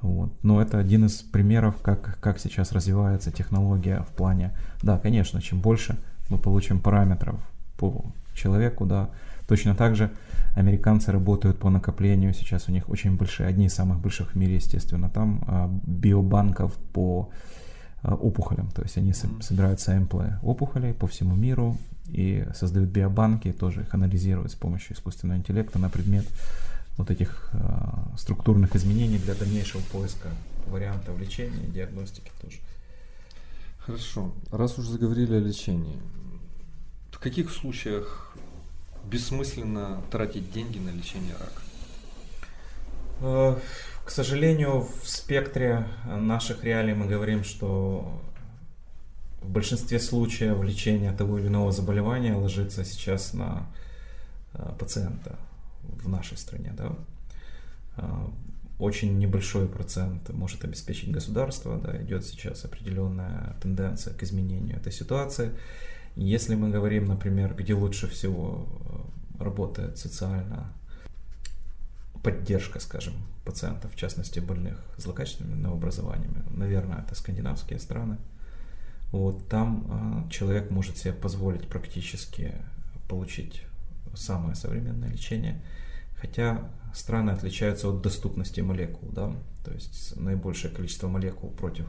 [0.00, 0.32] Вот.
[0.42, 4.52] Но это один из примеров, как, как сейчас развивается технология в плане,
[4.82, 7.40] да, конечно, чем больше мы получим параметров
[7.76, 8.04] по
[8.34, 9.10] человеку, да,
[9.46, 10.10] Точно так же
[10.54, 14.56] американцы работают по накоплению, сейчас у них очень большие, одни из самых больших в мире,
[14.56, 17.30] естественно, там а, биобанков по
[18.02, 21.76] а, опухолям, то есть они собирают сэмплы опухолей по всему миру
[22.06, 26.24] и создают биобанки, тоже их анализируют с помощью искусственного интеллекта на предмет
[26.96, 27.58] вот этих э,
[28.16, 30.28] структурных изменений для дальнейшего поиска
[30.66, 32.58] вариантов лечения и диагностики тоже.
[33.78, 34.32] Хорошо.
[34.50, 35.98] Раз уж заговорили о лечении,
[37.10, 38.34] в каких случаях
[39.04, 41.62] бессмысленно тратить деньги на лечение рака?
[43.20, 43.58] Э,
[44.04, 48.20] к сожалению, в спектре наших реалий мы говорим, что
[49.42, 53.66] в большинстве случаев лечение того или иного заболевания ложится сейчас на
[54.52, 55.36] э, пациента
[56.04, 56.72] в нашей стране.
[56.76, 56.96] Да?
[57.96, 58.26] Э,
[58.78, 65.52] очень небольшой процент может обеспечить государство, да, идет сейчас определенная тенденция к изменению этой ситуации.
[66.16, 68.68] Если мы говорим, например, где лучше всего
[69.38, 70.72] э, работает социально
[72.22, 73.14] поддержка, скажем,
[73.44, 78.16] пациентов, в частности больных злокачественными новообразованиями, наверное, это скандинавские страны.
[79.12, 82.52] Вот там э, человек может себе позволить практически
[83.08, 83.62] получить
[84.14, 85.62] самое современное лечение,
[86.24, 89.32] хотя страны отличаются от доступности молекул, да,
[89.64, 91.86] то есть наибольшее количество молекул против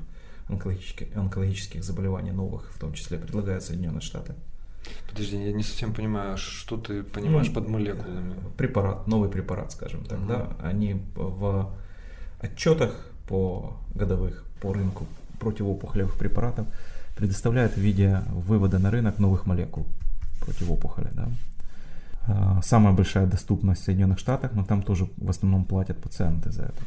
[0.50, 4.36] онкологических, онкологических заболеваний новых, в том числе предлагают Соединенные Штаты.
[5.10, 8.36] Подожди, я не совсем понимаю, что ты понимаешь ну, под молекулами.
[8.58, 10.28] Препарат, новый препарат, скажем так, угу.
[10.28, 11.74] да, они в
[12.42, 12.94] отчетах
[13.28, 15.08] по годовых по рынку
[15.40, 16.68] противоопухолевых препаратов
[17.16, 19.88] предоставляют в виде вывода на рынок новых молекул
[20.42, 21.30] противоопухоли, да.
[22.28, 26.64] А, самая большая доступность в Соединенных Штатах, но там тоже в основном платят пациенты за
[26.64, 26.84] это.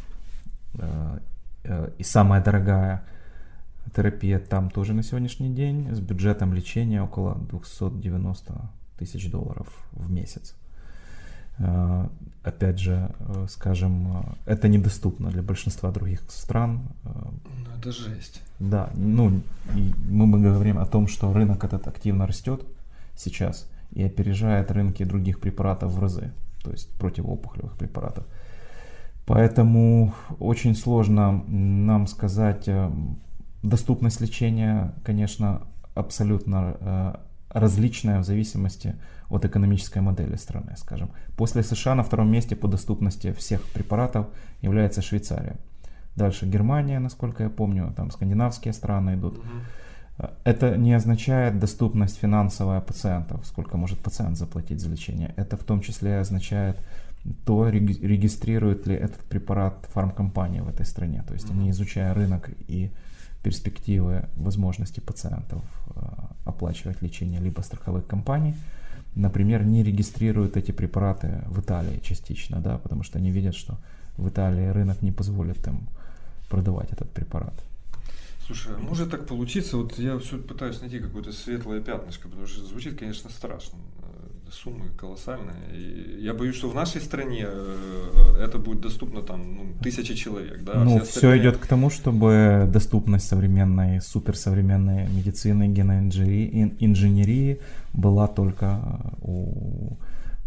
[0.78, 1.18] А,
[1.64, 3.02] э, и самая дорогая
[3.94, 10.54] Терапия там тоже на сегодняшний день с бюджетом лечения около 290 тысяч долларов в месяц.
[11.58, 12.06] Э,
[12.42, 16.82] опять же, э, скажем, э, это недоступно для большинства других стран.
[17.04, 18.42] Ну, это жесть.
[18.58, 19.40] Да, ну,
[19.74, 22.62] мы, мы говорим о том, что рынок этот активно растет
[23.16, 28.26] сейчас и опережает рынки других препаратов в разы, то есть противоопухолевых препаратов.
[29.26, 32.68] Поэтому очень сложно нам сказать,
[33.62, 35.62] Доступность лечения, конечно,
[35.94, 37.14] абсолютно э,
[37.50, 38.94] различная в зависимости
[39.28, 41.10] от экономической модели страны, скажем.
[41.36, 44.28] После США на втором месте по доступности всех препаратов
[44.62, 45.56] является Швейцария.
[46.14, 49.38] Дальше Германия, насколько я помню, там скандинавские страны идут.
[49.38, 49.46] Угу.
[50.44, 55.32] Это не означает доступность финансовая пациентов, сколько может пациент заплатить за лечение.
[55.36, 56.76] Это в том числе означает
[57.44, 61.22] то, регистрирует ли этот препарат фармкомпания в этой стране.
[61.26, 62.90] То есть они, изучая рынок и
[63.42, 65.62] перспективы возможности пациентов
[65.94, 66.00] э,
[66.44, 68.54] оплачивать лечение либо страховых компаний,
[69.14, 73.78] например, не регистрируют эти препараты в Италии частично, да, потому что они видят, что
[74.16, 75.88] в Италии рынок не позволит им
[76.48, 77.54] продавать этот препарат.
[78.48, 82.64] Слушай, а может так получиться, вот я все пытаюсь найти какое-то светлое пятнышко, потому что
[82.64, 83.78] звучит, конечно, страшно
[84.50, 85.76] суммы колоссальные.
[85.76, 90.64] И я боюсь, что в нашей стране э, это будет доступно там ну, тысячи человек.
[90.64, 91.40] Да, ну, все, остальные...
[91.42, 97.60] идет к тому, чтобы доступность современной, суперсовременной медицины, геноинженерии
[97.92, 98.80] была только
[99.20, 99.98] у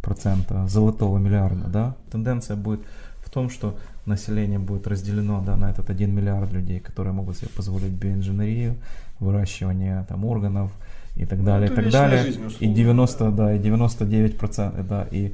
[0.02, 2.82] процента золотого миллиарда, да, тенденция будет
[3.24, 3.78] в том, что
[4.12, 8.76] население будет разделено да, на этот 1 миллиард людей, которые могут себе позволить биоинженерию,
[9.20, 10.72] выращивание там, органов
[11.18, 12.24] и так далее, Ну, и так далее.
[12.24, 15.32] жизнь, и условно, 90, да, и 99 процентов, да, и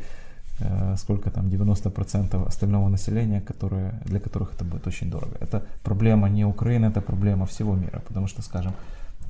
[0.59, 5.35] э, сколько там, 90 процентов остального населения, которые, для которых это будет очень дорого.
[5.41, 8.73] Это проблема не Украины, это проблема всего мира, потому что, скажем,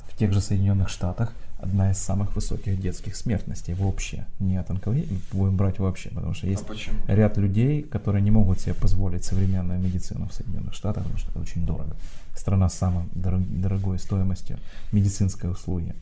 [0.09, 5.19] в тех же Соединенных Штатах одна из самых высоких детских смертностей вообще, не от онкологии,
[5.31, 6.97] будем брать вообще, потому что есть А почему?
[7.07, 11.39] ряд людей, которые не могут себе позволить современную медицину в Соединенных Штатах, потому что это
[11.39, 11.95] очень дорого.
[12.35, 14.57] Страна с самой дорог- дорогой стоимостью
[14.91, 15.95] медицинской услуги.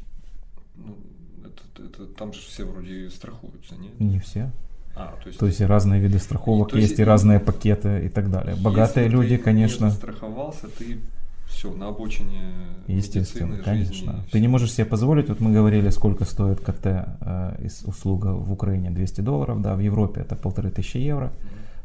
[0.75, 0.95] Ну,
[1.45, 3.97] это, это- там же все вроде страхуются, нет?
[3.99, 4.51] Не все.
[4.97, 7.39] А, то есть, То есть и разные виды страховок То есть есть, и и- разные
[7.39, 8.55] пакеты и так далее.
[8.55, 10.99] Богатые люди, ты конечно, не застраховался, ты
[11.47, 12.41] все, на обочине
[12.87, 14.13] естественно, медицины, конечно.
[14.13, 18.33] жизни, Ты не можешь себе позволить, вот мы говорили, сколько стоит КТ э, из услуга
[18.33, 21.31] в Украине 200 долларов, да, в Европе это полторы тысячи евро.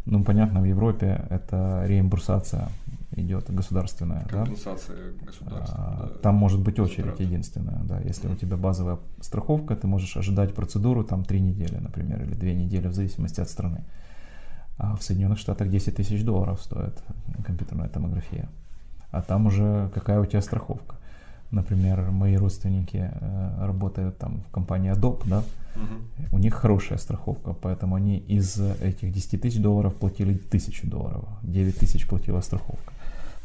[0.07, 2.68] Ну, понятно, в Европе это реимбурсация
[3.16, 4.44] идет государственная, да.
[4.44, 5.77] компенсация государства.
[5.79, 6.18] А, да.
[6.23, 7.20] Там может быть очередь затрат.
[7.20, 8.01] единственная, да.
[8.01, 8.38] Если у Мгм.
[8.38, 12.94] тебя базовая страховка, ты можешь ожидать процедуру там три недели, например, или две недели в
[12.94, 13.85] зависимости от страны.
[14.79, 17.03] А в Соединенных Штатах 10 тысяч долларов стоит
[17.44, 18.49] компьютерная томография.
[19.11, 20.96] А там уже какая у тебя страховка.
[21.51, 25.42] Например, мои родственники э, работают там в компании Adobe, да,
[25.77, 26.29] Мгм.
[26.33, 31.77] у них хорошая страховка, поэтому они из этих 10 тысяч долларов платили тысячу долларов, 9
[31.79, 32.92] тысяч платила страховка.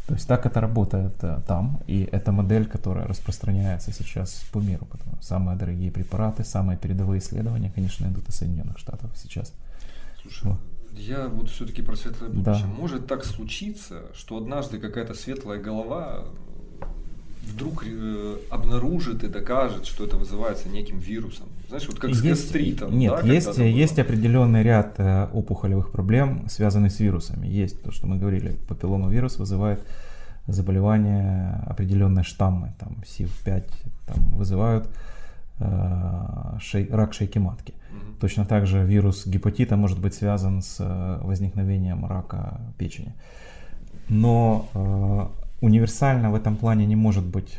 [0.08, 4.86] То есть так это работает э, там, и это модель, которая распространяется сейчас по миру.
[4.86, 9.52] Потому что самые дорогие препараты, самые передовые исследования, конечно, идут из Соединенных Штатов сейчас.
[10.22, 10.60] Слушай, Вот.
[10.98, 12.36] Я вот все-таки про светлое Да.
[12.54, 12.68] будущее.
[12.80, 16.26] Может так случиться, что однажды какая-то светлая голова
[17.44, 21.48] вдруг э, обнаружит и докажет, что это вызывается неким вирусом.
[21.68, 22.98] Знаешь, вот как с Есть- гастритом.
[22.98, 27.48] Нет, да, есть, есть определенный ряд э, опухолевых проблем, связанных с вирусами.
[27.48, 29.80] Есть то, что мы говорили, папилломовирус вызывает
[30.48, 33.64] заболевания, определенные штаммы, там СИВ-5
[34.08, 34.90] там, вызывают э,
[35.60, 37.74] шей- рак шейки матки.
[37.92, 38.16] Мгм.
[38.20, 43.14] Точно так же вирус гепатита может быть связан с э, возникновением рака печени.
[44.10, 47.58] Но э, универсально в этом плане не может быть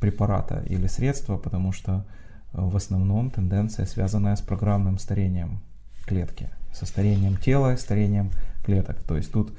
[0.00, 2.04] препарата или средства, потому что
[2.52, 5.60] э, в основном тенденция, связанная с программным старением
[6.06, 8.30] клетки, со старением тела и старением
[8.64, 9.02] клеток.
[9.02, 9.52] То есть тут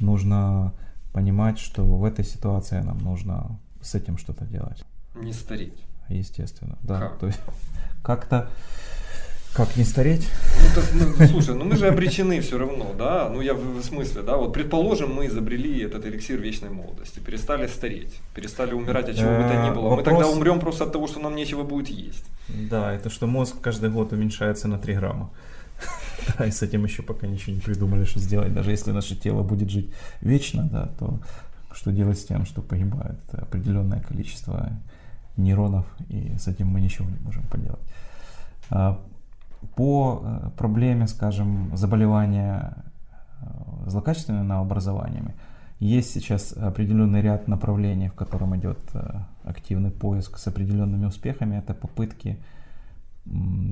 [0.00, 0.72] нужно
[1.12, 5.87] понимать, что в этой ситуации нам нужно с этим что-то делать, Не стареть.
[6.08, 6.76] Естественно.
[6.82, 7.18] Да, Как?
[7.18, 7.40] то есть
[8.02, 8.48] как-то
[9.54, 10.28] как не стареть?
[10.62, 10.84] Ну, так,
[11.18, 13.28] ну, слушай, ну мы же обречены все равно, да?
[13.28, 14.36] Ну я в, в смысле, да?
[14.36, 19.42] Вот предположим, мы изобрели этот эликсир вечной молодости, перестали стареть, перестали умирать от чего бы
[19.48, 19.84] то ни Э, было.
[19.84, 22.24] Мы вопрос- тогда умрем просто от того, что нам нечего будет есть.
[22.48, 25.30] Да, это что мозг каждый год уменьшается на 3 грамма.
[26.38, 28.54] Да, и с этим еще пока ничего не придумали, что сделать.
[28.54, 29.90] Даже если наше тело будет жить
[30.20, 31.18] вечно, да, то
[31.72, 34.70] что делать с тем, что погибает определенное количество
[35.38, 37.80] нейронов, и с этим мы ничего не можем поделать.
[38.70, 39.00] А,
[39.76, 42.74] По э, проблеме, скажем, заболевания
[43.40, 43.46] э,
[43.86, 45.34] злокачественными новообразованиями,
[45.80, 51.56] есть сейчас определенный ряд направлений, в котором идет э, активный поиск с определенными успехами.
[51.56, 52.38] Это попытки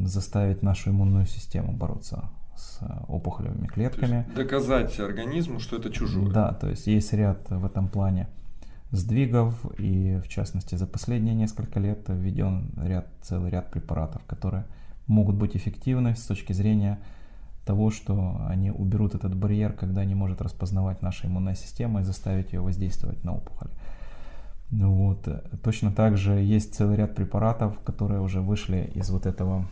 [0.05, 2.25] заставить нашу иммунную систему бороться
[2.57, 4.27] с опухолевыми клетками.
[4.37, 6.31] доказать организму, что это чужое.
[6.31, 8.29] Да, то есть есть ряд в этом плане
[8.99, 14.65] сдвигов, и в частности за последние несколько лет введен ряд, целый ряд препаратов, которые
[15.07, 16.99] могут быть эффективны с точки зрения
[17.65, 22.53] того, что они уберут этот барьер, когда не может распознавать наша иммунная система и заставить
[22.53, 23.71] ее воздействовать на опухоль.
[24.71, 25.29] Ну Вот.
[25.63, 29.65] Точно так же есть целый ряд препаратов, которые уже вышли из вот этого,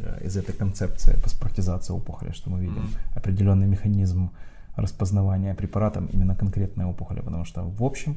[0.00, 4.30] э, из этой концепции паспортизации опухоли, что мы видим определенный механизм
[4.76, 8.16] распознавания препаратом именно конкретной опухоли, потому что в общем,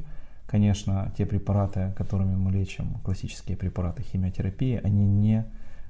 [0.52, 5.46] конечно, те препараты, которыми мы лечим, классические препараты химиотерапии, они не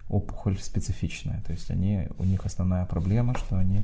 [0.08, 3.82] опухоль специфичная, то есть они, у них основная проблема, что они,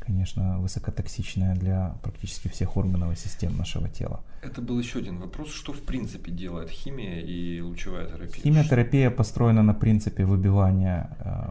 [0.00, 4.20] конечно, высокотоксичные для практически всех органов и систем нашего тела.
[4.42, 8.42] Это был еще один вопрос, что в принципе делает химия и лучевая терапия?
[8.42, 11.50] Химиотерапия построена на принципе выбивания э,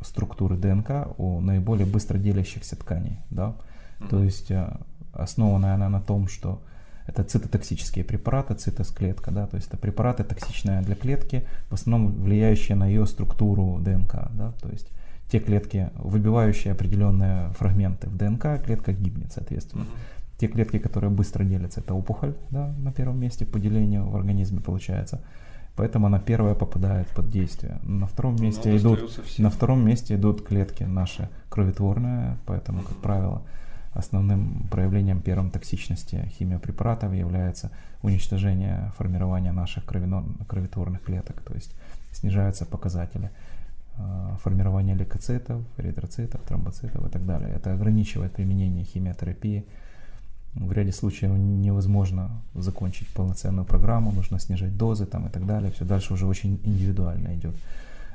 [0.00, 3.18] структуры ДНК у наиболее быстро делящихся тканей.
[3.30, 3.54] Да?
[3.98, 4.08] Мгм.
[4.08, 4.74] То есть э,
[5.12, 6.62] основанная она на том, что
[7.06, 12.76] это цитотоксические препараты, цитосклетка, да, то есть это препараты токсичные для клетки, в основном влияющие
[12.76, 14.90] на ее структуру ДНК, да, то есть
[15.30, 19.86] те клетки, выбивающие определенные фрагменты в ДНК, клетка гибнет, соответственно.
[20.38, 24.60] Те клетки, которые быстро делятся, это опухоль, да, на первом месте по делению в организме
[24.60, 25.22] получается.
[25.74, 27.78] Поэтому она первая попадает под действие.
[27.82, 33.42] На втором месте Но идут на втором месте идут клетки наши кроветворные, поэтому, как правило,
[33.96, 37.70] основным проявлением первым токсичности химиопрепаратов является
[38.02, 41.74] уничтожение формирования наших кроветворных клеток, то есть
[42.12, 43.30] снижаются показатели
[43.98, 47.50] э, формирования лейкоцитов, эритроцитов, тромбоцитов и так далее.
[47.50, 49.64] Это ограничивает применение химиотерапии.
[50.54, 55.70] В ряде случаев невозможно закончить полноценную программу, нужно снижать дозы там, и так далее.
[55.72, 57.54] Все дальше уже очень индивидуально идет.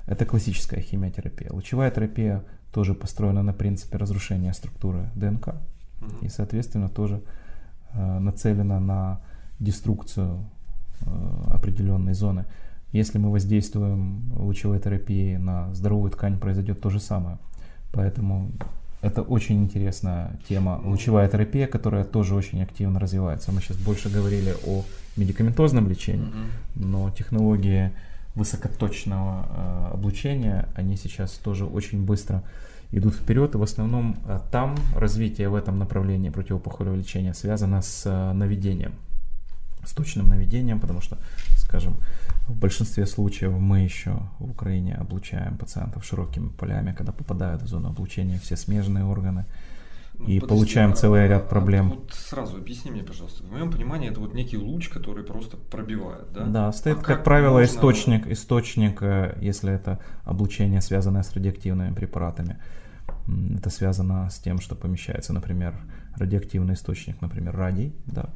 [0.07, 1.51] Это классическая химиотерапия.
[1.51, 2.43] Лучевая терапия
[2.73, 5.55] тоже построена на принципе разрушения структуры ДНК
[6.21, 7.21] и, соответственно, тоже
[7.93, 9.21] э, нацелена на
[9.59, 10.39] деструкцию
[11.01, 11.05] э,
[11.53, 12.45] определенной зоны.
[12.91, 17.37] Если мы воздействуем лучевой терапией на здоровую ткань, произойдет то же самое.
[17.93, 18.51] Поэтому
[19.01, 20.81] это очень интересная тема.
[20.83, 23.51] Лучевая терапия, которая тоже очень активно развивается.
[23.51, 24.83] Мы сейчас больше говорили о
[25.17, 26.31] медикаментозном лечении,
[26.75, 27.91] но технологии
[28.35, 32.43] высокоточного э, облучения, они сейчас тоже очень быстро
[32.91, 38.03] идут вперед, и в основном э, там развитие в этом направлении противоопухолевого лечения связано с
[38.05, 38.93] э, наведением,
[39.85, 41.17] с точным наведением, потому что,
[41.57, 41.95] скажем,
[42.47, 47.89] в большинстве случаев мы еще в Украине облучаем пациентов широкими полями, когда попадают в зону
[47.89, 49.45] облучения все смежные органы,
[50.19, 51.89] и подожди, получаем а- целый ряд а- проблем.
[51.89, 53.43] Вот сразу объясни мне, пожалуйста.
[53.43, 56.45] В моем понимании это вот некий луч, который просто пробивает, да?
[56.45, 61.93] Да, стоит, А как, правило, можно- источник, источник, э, если это облучение, связанное с радиоактивными
[61.93, 62.57] препаратами.
[63.57, 65.73] Это связано с тем, что помещается, например,
[66.17, 68.29] радиоактивный источник, например, радий, да,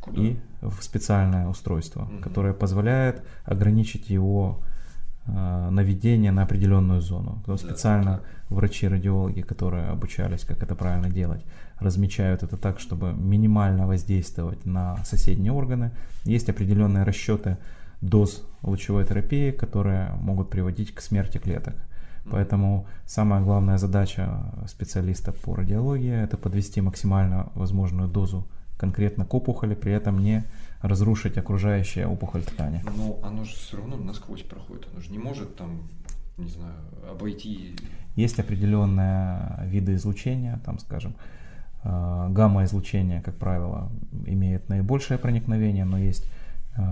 [0.00, 0.20] Куда?
[0.22, 2.22] и в специальное устройство, Мгм.
[2.22, 4.60] которое позволяет ограничить его
[5.26, 7.38] наведение на определенную зону.
[7.44, 11.44] Потом Да, специально врачи-радиологи, которые обучались, как это правильно делать,
[11.80, 15.90] размечают это так, чтобы минимально воздействовать на соседние органы.
[16.24, 17.56] Есть определенные расчеты
[18.00, 21.74] доз лучевой терапии, которые могут приводить к смерти клеток.
[22.30, 24.28] Поэтому самая главная задача
[24.68, 28.46] специалиста по радиологии– это подвести максимально возможную дозу
[28.78, 30.44] конкретно к опухоли, при этом не
[30.82, 32.82] разрушить окружающие опухоль ткани.
[32.96, 34.86] Но оно же все равно насквозь проходит.
[34.92, 35.88] Оно же не может там,
[36.36, 36.74] не знаю,
[37.10, 37.76] обойти.
[38.14, 41.14] Есть определенные виды излучения, там, скажем,
[41.84, 43.90] э, гамма-излучение, как правило,
[44.26, 46.26] имеет наибольшее проникновение, но есть
[46.76, 46.82] э,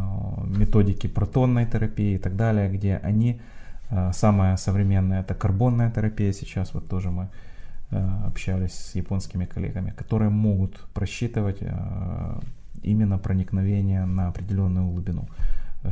[0.47, 3.41] методики протонной терапии и так далее, где они,
[3.91, 7.29] э, самая современная, это карбонная терапия, сейчас вот тоже мы
[8.27, 11.59] общались с японскими коллегами, которые могут просчитывать
[12.85, 15.29] именно проникновение на определенную глубину.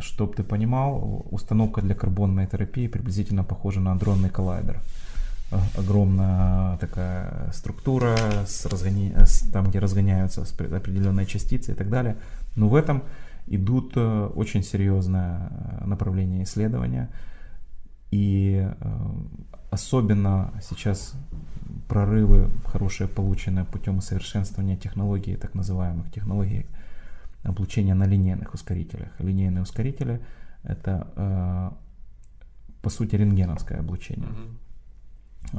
[0.00, 4.80] Чтобы ты понимал, установка для карбонной терапии приблизительно похожа на адронный коллайдер.
[5.76, 8.16] Огромная такая структура,
[8.46, 12.16] с разгони- с- там, где разгоняются определенные частицы и так далее.
[12.56, 13.02] Но в этом
[13.48, 17.10] идут э, очень серьезное э, направление исследования.
[18.10, 19.10] И э,
[19.70, 21.14] особенно сейчас
[21.88, 26.64] прорывы хорошие получены путем усовершенствования технологий, так называемых технологий
[27.42, 29.08] облучения на линейных ускорителях.
[29.18, 30.20] Линейные ускорители
[30.62, 31.70] это э,
[32.82, 34.28] по сути рентгеновское облучение.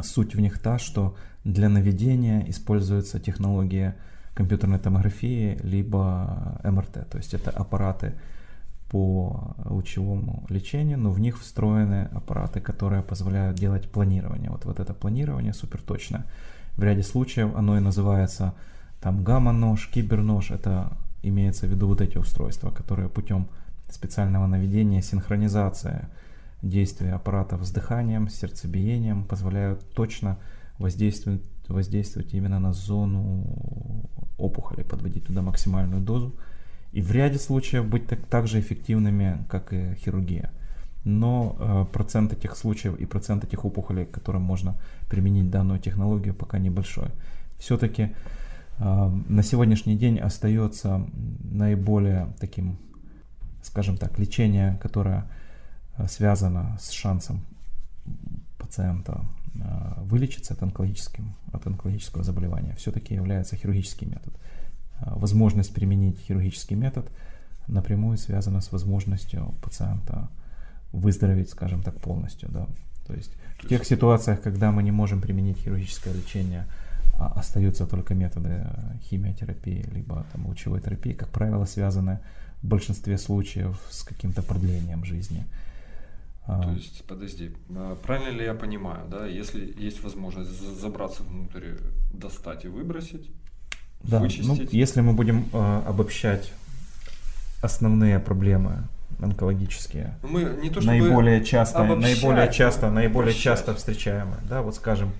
[0.02, 3.96] Суть в них та, что для наведения используется технология
[4.34, 8.14] компьютерной томографии либо МРТ, то есть это аппараты
[8.90, 14.50] по лучевому лечению, но в них встроены аппараты, которые позволяют делать планирование.
[14.50, 16.26] Вот, вот это планирование суперточное.
[16.78, 18.54] В ряде случаев оно и называется
[19.02, 20.52] там гамма-нож, кибернож.
[20.52, 23.48] Это имеется в виду вот эти устройства, которые путем
[23.90, 26.10] специального наведения, синхронизация
[26.62, 30.38] действия аппаратов с дыханием, с сердцебиением позволяют точно
[30.78, 36.36] воздействовать, воздействовать именно на зону опухоли, подводить туда максимальную дозу
[36.94, 40.52] и в ряде случаев быть так, так же эффективными, как и хирургия.
[41.04, 44.78] Но э, процент этих случаев и процент этих опухолей, которым можно
[45.10, 47.10] применить данную технологию, пока небольшой.
[47.58, 48.16] Все-таки
[48.80, 51.06] на сегодняшний день остается
[51.44, 52.78] наиболее таким,
[53.62, 55.26] скажем так, лечение, которое
[55.98, 57.46] э, связано с шансом
[58.58, 59.22] пациента
[59.56, 59.60] э,
[60.02, 64.34] вылечиться от, онкологическим, от онкологического заболевания, все-таки является хирургический метод.
[65.00, 67.10] Возможность применить хирургический метод
[67.68, 70.30] напрямую связана с возможностью пациента
[70.92, 72.50] выздороветь, скажем так, полностью.
[72.50, 72.68] Да.
[73.08, 76.83] То есть в тех ситуациях, когда мы не можем применить хирургическое лечение, а
[77.28, 82.20] остаются только методы э, химиотерапии, либо там, лучевой терапии, как правило, связаны
[82.62, 85.46] в большинстве случаев с каким-то продлением жизни.
[86.46, 91.24] А, То есть, подожди, а правильно ли я понимаю, да, если есть возможность за- забраться
[91.24, 91.76] внутрь,
[92.14, 93.30] достать и выбросить,
[94.04, 94.74] Да, ну, вычистить?
[94.74, 96.52] если мы будем э, обобщать
[97.62, 98.84] основные проблемы
[99.22, 100.16] онкологические.
[100.24, 103.44] Мы не то, наиболее часто, наиболее часто, наиболее обобщать.
[103.44, 104.40] часто встречаемые.
[104.50, 105.12] Да, вот скажем,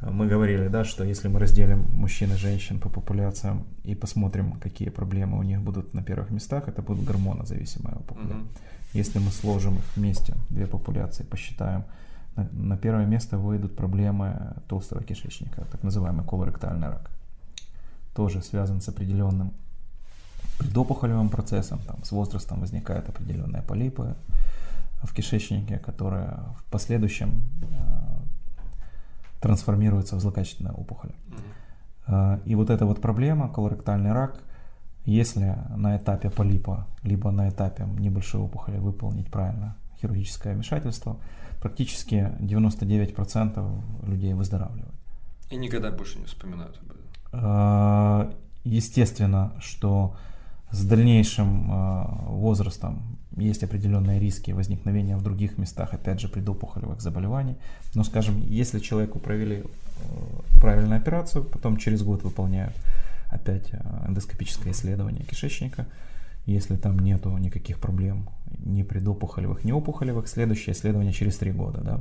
[0.00, 4.90] мы говорили, да, что если мы разделим мужчин и женщин по популяциям и посмотрим, какие
[4.90, 8.34] проблемы у них будут на первых местах, это будут гормонозависимые опухоли.
[8.34, 8.48] Мгм.
[8.92, 11.84] Если мы сложим их вместе, две популяции, посчитаем,
[12.36, 17.10] на, на первое место выйдут проблемы толстого кишечника, так называемый колоректальный рак.
[18.14, 19.52] Тоже связан с определенным
[20.58, 24.14] предопухолевым процессом, там, с возрастом возникают определенные полипы
[25.02, 27.42] в кишечнике, которые в последующем
[29.44, 31.14] трансформируются в злокачественные опухоли.
[32.06, 34.42] Э, И вот эта вот проблема, колоректальный рак,
[35.04, 41.16] если на этапе полипа, либо на этапе небольшой опухоли выполнить правильно хирургическое вмешательство,
[41.60, 44.94] практически 99% людей выздоравливают.
[45.52, 47.04] И никогда больше не вспоминают об этом.
[47.32, 48.32] Э,
[48.66, 50.14] Естественно, что
[50.70, 57.56] с дальнейшим э, возрастом есть определенные риски возникновения в других местах, опять же, предопухолевых заболеваний.
[57.94, 62.74] Но, скажем, если человеку провели э, правильную операцию, потом через год выполняют
[63.30, 65.86] опять э, эндоскопическое исследование кишечника,
[66.46, 68.28] если там нету никаких проблем
[68.64, 72.00] ни предопухолевых, ни опухолевых, следующее исследование через три года, да.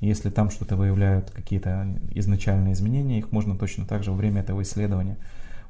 [0.00, 4.62] Если там что-то выявляют, какие-то изначальные изменения, их можно точно так же во время этого
[4.62, 5.16] исследования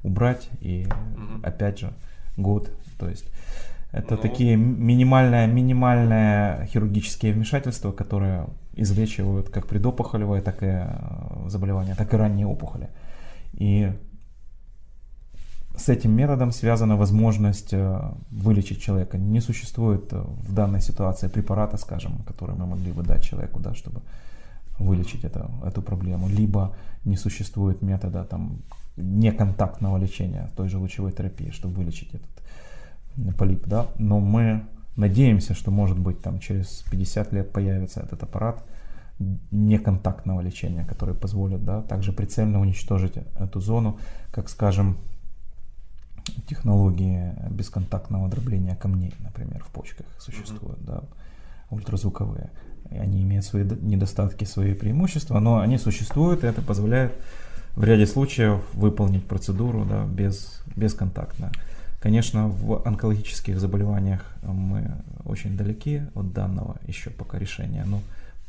[0.03, 0.89] убрать и
[1.43, 1.93] опять же
[2.37, 2.71] год.
[2.99, 3.27] То есть
[3.95, 4.23] это Ну.
[4.23, 12.17] такие минимальные, минимальные хирургические вмешательства, которые излечивают как предопухолевое, так и э, заболевания, так и
[12.17, 12.89] ранние опухоли.
[13.53, 13.93] И
[15.77, 19.19] с этим методом связана возможность э, вылечить человека.
[19.19, 23.75] Не существует э, в данной ситуации препарата, скажем, который мы могли бы дать человеку, да,
[23.75, 24.01] чтобы
[24.79, 26.29] вылечить это, эту проблему.
[26.29, 26.75] Либо
[27.05, 28.59] не существует метода там,
[28.97, 32.34] неконтактного лечения той же лучевой терапии, чтобы вылечить этот
[33.39, 33.67] полип.
[33.67, 33.89] Да?
[33.99, 34.65] Но мы
[34.97, 38.65] надеемся, что может быть там через 50 лет появится этот аппарат
[39.51, 43.99] неконтактного лечения, который позволит да, также прицельно уничтожить эту зону,
[44.33, 44.99] как, скажем,
[46.49, 51.03] технологии бесконтактного дробления камней, например, в почках существуют, да,
[51.71, 52.51] ультразвуковые.
[52.91, 57.13] И они имеют свои недостатки, свои преимущества, но они существуют, и это позволяет
[57.77, 61.51] в ряде случаев выполнить процедуру да, без, бесконтактно.
[62.05, 64.91] Конечно, в онкологических заболеваниях мы
[65.25, 68.03] очень далеки от данного еще пока решения, но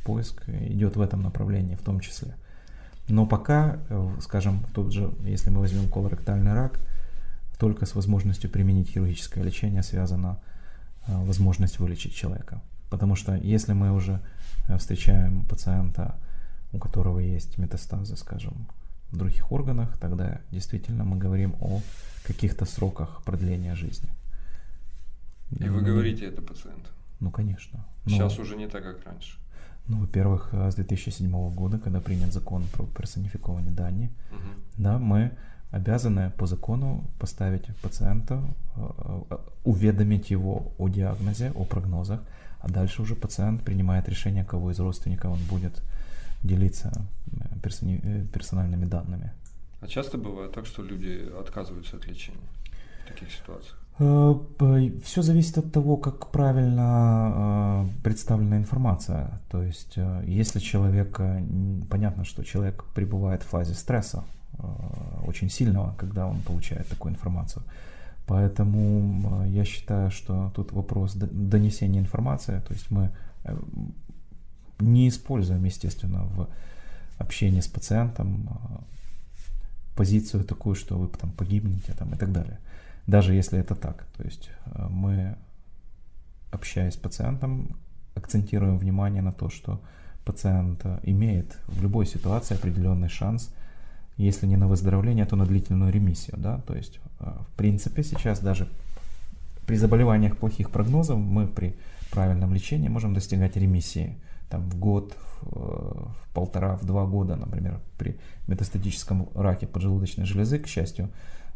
[0.04, 2.34] поиск идет в этом направлении в том числе.
[3.08, 6.78] Но пока, э, скажем, тот же, если мы возьмем колоректальный рак,
[7.58, 10.38] только с возможностью применить хирургическое лечение связана
[11.06, 12.60] э, возможность вылечить человека.
[12.90, 14.20] Потому что если мы уже
[14.68, 16.16] э, встречаем пациента,
[16.74, 18.66] у которого есть метастазы, скажем,
[19.12, 21.80] в других органах, тогда действительно мы говорим о
[22.26, 24.08] каких-то сроках продления жизни.
[25.60, 26.90] И вы Ну, говорите это пациенту.
[27.20, 27.84] Ну, конечно.
[28.04, 29.38] Ну, Сейчас уже не так, как раньше.
[29.88, 34.50] Ну, во-первых, э, с 2007 года, когда принят закон про персонификованные данные, Мгм.
[34.78, 35.30] да, мы
[35.70, 38.34] обязаны по закону поставить пациента,
[38.76, 38.80] э,
[39.30, 42.20] э, уведомить его о диагнозе, о прогнозах,
[42.60, 45.82] а дальше уже пациент принимает решение, кого из родственников он будет
[46.42, 46.90] делиться
[47.26, 49.30] э, персональными данными.
[49.86, 52.48] А часто бывает так, что люди отказываются от лечения
[53.04, 53.78] в таких ситуациях?
[55.04, 59.40] Все зависит от того, как правильно э, представлена информация.
[59.48, 61.40] То есть, э, если человек, э,
[61.88, 64.24] понятно, что человек пребывает в фазе стресса
[64.58, 64.62] э,
[65.24, 67.62] очень сильного, когда он получает такую информацию.
[68.26, 72.60] Поэтому э, я считаю, что тут вопрос донесения информации.
[72.66, 73.10] То есть мы
[73.44, 73.56] э,
[74.80, 76.48] не используем, естественно, в
[77.18, 78.95] общении с пациентом э,
[79.96, 82.58] позицию такую, что вы там погибнете там, и так далее.
[83.06, 84.06] Даже если это так.
[84.16, 85.36] То есть э, мы,
[86.52, 87.76] общаясь с пациентом,
[88.14, 89.80] акцентируем внимание на то, что
[90.24, 93.50] пациент э, имеет в любой ситуации определенный шанс,
[94.16, 96.36] если не на выздоровление, то на длительную ремиссию.
[96.38, 96.60] Да?
[96.66, 98.68] То есть, э, в принципе, сейчас даже
[99.66, 101.74] при заболеваниях плохих прогнозов мы при
[102.10, 104.16] правильном лечении можем достигать ремиссии
[104.48, 110.58] там, в год, в, в полтора, в два года, например, при метастатическом раке поджелудочной железы,
[110.58, 111.08] к счастью,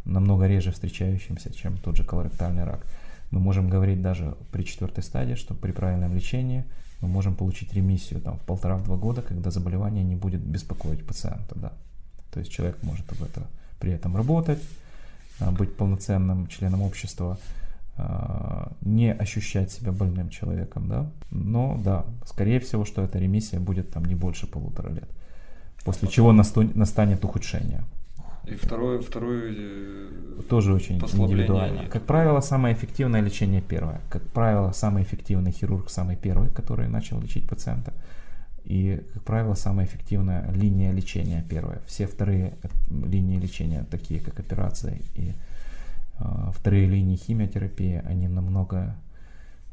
[0.04, 2.86] намного реже встречающимся, чем тот же колоректальный рак.
[3.30, 6.64] Мы можем говорить даже при четвертой стадии, что при правильном лечении
[7.00, 11.54] мы можем получить ремиссию там, в полтора-два года, когда заболевание не будет беспокоить пациента.
[11.54, 11.72] Да.
[12.32, 13.46] То есть человек может об это,
[13.78, 14.62] при этом работать,
[15.38, 17.38] а, быть полноценным членом общества,
[18.80, 24.04] не ощущать себя больным человеком, да, но да, скорее всего, что эта ремиссия будет там
[24.04, 25.08] не больше полутора лет,
[25.84, 27.82] после чего настанет ухудшение.
[28.46, 31.80] И второе, второе э, тоже очень индивидуально.
[31.82, 31.90] нет.
[31.90, 34.00] Как правило, самое эффективное лечение первое.
[34.08, 37.92] Как правило, самый эффективный хирург самый первый, который начал лечить пациента.
[38.64, 41.80] И, как правило, самая эффективная линия лечения первая.
[41.86, 42.68] Все вторые э,
[43.06, 45.32] линии лечения, такие как операции и
[46.52, 48.96] вторые линии химиотерапии, они намного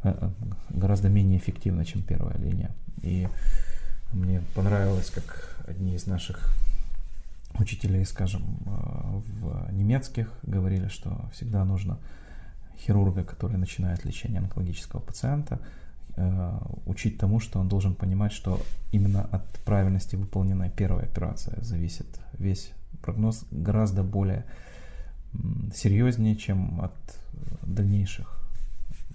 [0.04, 0.30] э, э,
[0.70, 2.72] гораздо менее эффективны, чем первая линия.
[3.02, 3.28] И
[4.14, 6.52] мне понравилось, как одни из наших
[7.60, 11.98] учителей, скажем, э, в немецких говорили, что всегда нужно
[12.80, 15.60] хирурга, который начинает лечение онкологического пациента,
[16.16, 22.08] э, учить тому, что он должен понимать, что именно от правильности выполненной первой операции зависит
[22.38, 22.72] весь
[23.02, 24.46] прогноз гораздо более
[25.74, 26.94] серьезнее, чем от
[27.64, 28.38] дальнейших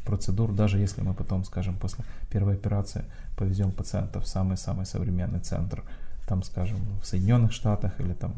[0.04, 3.04] процедур, даже если мы потом, скажем, после первой операции
[3.36, 5.84] повезем пациента в самый-самый современный центр,
[6.26, 8.34] там, скажем, в Соединенных Штатах или там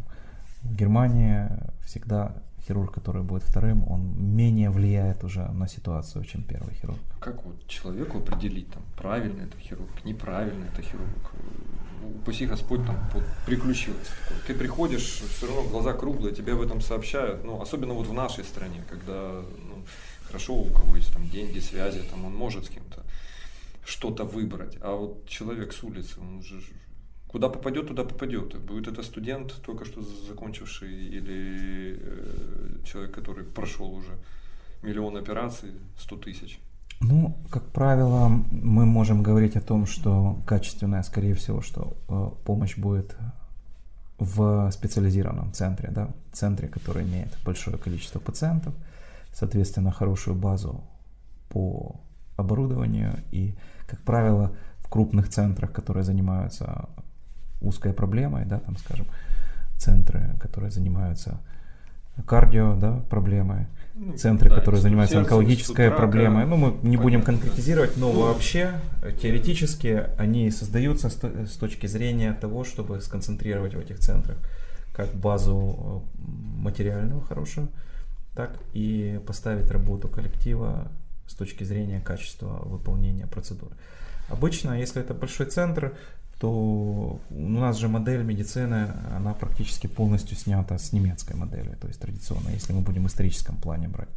[0.63, 1.49] в Германии,
[1.85, 2.33] всегда
[2.67, 4.01] хирург, который будет вторым, он
[4.37, 6.99] менее влияет уже на ситуацию, чем первый хирург.
[7.21, 11.33] Как вот человеку определить, там, правильный это хирург, неправильный это хирург?
[12.05, 12.97] Упаси Господь, там,
[13.47, 14.39] приключилось такое.
[14.47, 15.03] Ты приходишь,
[15.37, 19.43] все равно глаза круглые, тебе об этом сообщают, ну, особенно вот в нашей стране, когда,
[19.69, 19.85] ну,
[20.27, 23.03] хорошо, у кого есть там деньги, связи, там, он может с кем-то
[23.85, 26.71] что-то выбрать, а вот человек с улицы, он уже ж-
[27.29, 28.57] куда попадет, туда попадет.
[28.61, 34.17] Будет это студент, только что закончивший, или э, человек, который прошел уже
[34.83, 36.59] миллион операций, 100 тысяч.
[37.01, 42.79] Ну, как правило, мы можем говорить о том, что качественная, скорее всего, что э, помощь
[42.79, 43.17] будет
[44.19, 48.75] в специализированном центре, да, центре, который имеет большое количество пациентов,
[49.33, 50.85] соответственно, хорошую базу
[51.49, 52.01] по
[52.37, 53.23] оборудованию.
[53.33, 53.55] И,
[53.87, 56.89] как правило, в крупных центрах, которые занимаются
[57.61, 59.07] узкой проблемой, да, там, скажем,
[59.79, 61.41] центры, которые занимаются
[62.27, 63.67] кардио, да, проблемой,
[64.17, 65.99] центры, да, которые занимаются онкологической рака.
[65.99, 66.47] проблемой.
[66.47, 67.41] Ну, мы не будем Понятно, да.
[67.41, 68.73] конкретизировать, но Ну, вообще
[69.03, 74.37] э, теоретически они создаются с, то- с точки зрения того, чтобы сконцентрировать в этих центрах
[74.93, 76.21] как базу э,
[76.63, 77.69] материальную хорошую,
[78.35, 80.89] так и поставить работу коллектива
[81.27, 83.75] с точки зрения качества выполнения процедуры.
[84.29, 85.93] Обычно, если это большой центр,
[86.41, 92.01] то у нас же модель медицины, она практически полностью снята с немецкой модели, то есть
[92.01, 94.09] традиционно, если мы будем в историческом плане брать.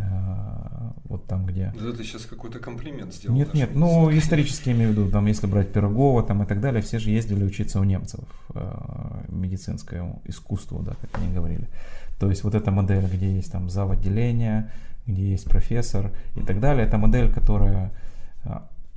[0.00, 1.72] А, Вот там, где...
[1.80, 3.34] Да ты сейчас какой-то комплимент сделал.
[3.34, 4.18] Нет, нет, ну медицине.
[4.18, 7.42] исторически имею в виду, там, если брать Пирогова там и так далее, все же ездили
[7.42, 8.20] учиться у немцев
[8.54, 11.68] э, медицинскому искусству, да, как они говорили.
[12.20, 13.90] То есть вот эта модель, где есть там зав.
[13.90, 14.70] отделение,
[15.06, 17.90] где есть профессор и так далее, это модель, которая...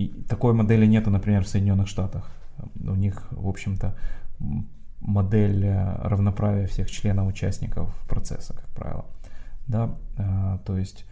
[0.02, 2.32] И такой модели нету, например, в Соединенных Штатах.
[2.76, 3.96] У них, в общем-то,
[5.00, 9.06] модель э, равноправия всех членов участников процесса, как правило.
[9.68, 11.06] Да, а, то есть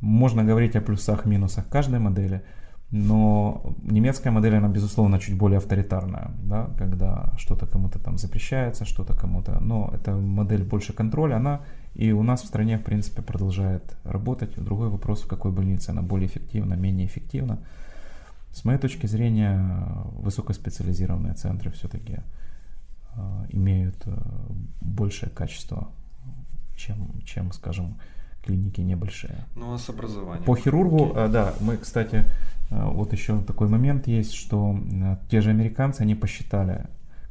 [0.00, 2.42] можно говорить о плюсах, минусах каждой модели,
[2.90, 9.14] но немецкая модель, она, безусловно, чуть более авторитарная, да, когда что-то кому-то там запрещается, что-то
[9.14, 11.60] кому-то, но это модель больше контроля, она
[11.96, 14.54] и у нас в стране, в принципе, продолжает работать.
[14.56, 17.58] Другой вопрос, в какой больнице она более эффективна, менее эффективна.
[18.56, 19.60] С моей точки зрения,
[20.12, 22.20] высокоспециализированные центры все-таки
[23.50, 24.16] имеют э,
[24.80, 25.88] большее качество,
[26.74, 27.98] чем, чем, скажем,
[28.42, 29.44] клиники небольшие.
[29.56, 30.44] Ну а с образованием?
[30.44, 31.16] По хирургу, Окей.
[31.16, 32.24] э, да, мы, кстати,
[32.70, 36.86] э, вот еще такой момент есть, что э, те же американцы, они посчитали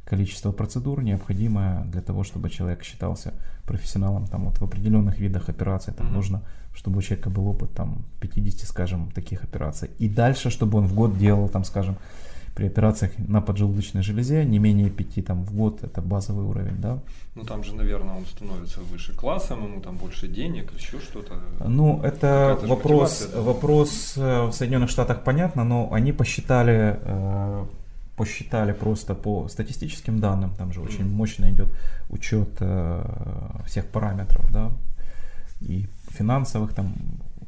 [0.08, 3.32] количество процедур, необходимое для того, чтобы человек считался
[3.66, 5.92] профессионалом там вот в определенных видах операций.
[5.92, 6.16] Там Мгм.
[6.16, 6.42] нужно,
[6.74, 9.90] чтобы у человека был опыт там 50, скажем, таких операций.
[9.98, 11.96] И дальше, чтобы он в год делал там, скажем,
[12.54, 16.98] при операциях на поджелудочной железе не менее 5 там в год, это базовый уровень, да.
[17.34, 21.34] Ну там же, наверное, он становится выше классом, ему там больше денег, еще что-то.
[21.68, 23.42] Ну, это вопрос, да?
[23.42, 27.64] вопрос э, в Соединенных Штатах понятно, но они посчитали, э,
[28.16, 31.68] посчитали просто по статистическим данным, там же очень мощно идет
[32.08, 33.04] учет э,
[33.66, 34.70] всех параметров, да,
[35.60, 36.94] и финансовых там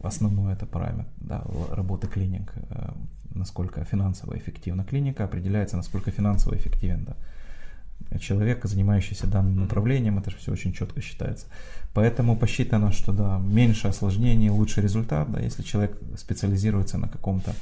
[0.03, 2.91] основной это параметр, да, работы клиник, э,
[3.35, 10.37] насколько финансово эффективна клиника, определяется, насколько финансово эффективен, да, человек, занимающийся данным направлением, это же
[10.37, 11.47] все очень четко считается.
[11.95, 17.53] Поэтому посчитано, что да, меньше осложнений, лучший результат, да, если человек специализируется на каком-то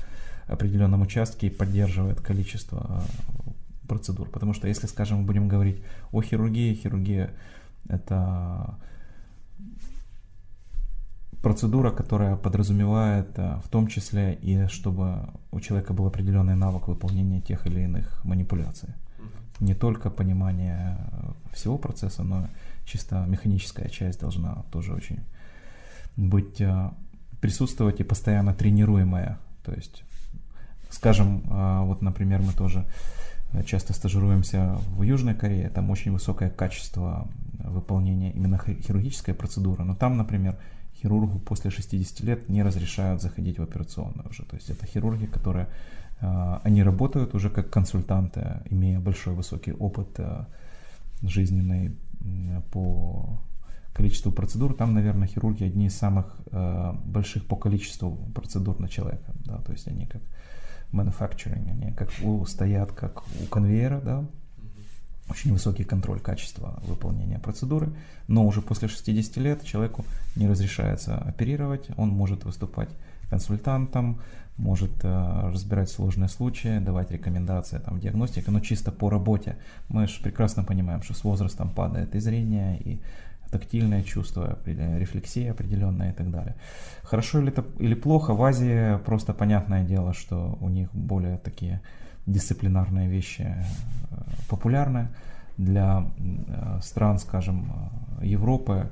[0.46, 3.02] определенном участке и поддерживает количество
[3.46, 3.50] э,
[3.88, 4.28] процедур.
[4.28, 5.82] Потому что если, скажем, мы будем говорить
[6.12, 7.30] о хирургии, хирургия
[7.88, 8.78] это
[11.42, 17.40] процедура, которая подразумевает э, в том числе и чтобы у человека был определенный навык выполнения
[17.40, 18.90] тех или иных манипуляций
[19.58, 22.48] не только понимание э, всего процесса, но
[22.84, 25.20] чисто механическая часть должна тоже очень
[26.16, 26.62] быть
[27.40, 29.38] присутствовать и постоянно тренируемая.
[29.64, 30.02] То есть,
[30.96, 32.84] скажем, э, вот, например, мы тоже
[33.64, 37.28] часто стажируемся в Южной Корее, там очень высокое качество
[37.58, 40.56] выполнения именно хирургической процедуры, но там, например,
[41.02, 44.42] хирургу после 60 лет не разрешают заходить в операционную уже.
[44.44, 45.68] То есть это хирурги, которые
[46.20, 50.44] э, они работают уже как консультанты, имея большой высокий опыт э,
[51.22, 51.96] жизненный
[52.72, 53.38] по
[53.92, 54.74] количеству процедур.
[54.74, 59.32] Там, наверное, хирурги одни из самых э, больших по количеству процедур на человека.
[59.44, 60.22] Да, то есть они как
[60.92, 64.24] manufacturing, они как у, стоят как у конвейера, да,
[65.28, 67.92] очень высокий контроль качества выполнения процедуры,
[68.28, 70.04] но уже после 60 лет человеку
[70.36, 72.88] не разрешается оперировать, он может выступать
[73.28, 74.20] консультантом,
[74.56, 79.56] может э, разбирать сложные случаи, давать рекомендации, там, диагностика, но чисто по работе.
[79.88, 83.00] Мы же прекрасно понимаем, что с возрастом падает и зрение, и
[83.50, 86.54] тактильное чувство, рефлексия определенная и так далее.
[87.02, 91.80] Хорошо ли это или плохо, в Азии просто понятное дело, что у них более такие
[92.26, 94.16] дисциплинарные вещи э,
[94.48, 95.08] популярны
[95.56, 97.72] для э, стран, скажем,
[98.20, 98.90] э, Европы,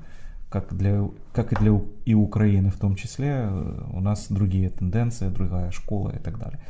[0.48, 3.48] как, для, как и для и Украины в том числе,
[3.92, 6.60] у нас другие тенденции, другая школа и так далее.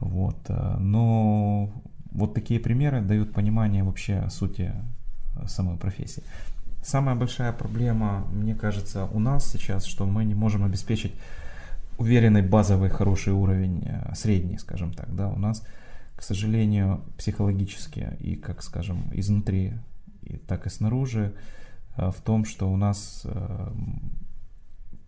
[0.00, 0.50] Вот.
[0.80, 1.70] Но
[2.10, 4.72] вот такие примеры дают понимание вообще сути
[5.46, 6.24] самой профессии.
[6.82, 11.14] Самая большая проблема, мне кажется, у нас сейчас, что мы не можем обеспечить
[11.98, 15.62] уверенный базовый хороший уровень, средний, скажем так, да, у нас
[16.22, 19.72] к сожалению, психологически и, как скажем, изнутри,
[20.22, 21.34] и так и снаружи,
[21.96, 23.72] э, в том, что у нас э,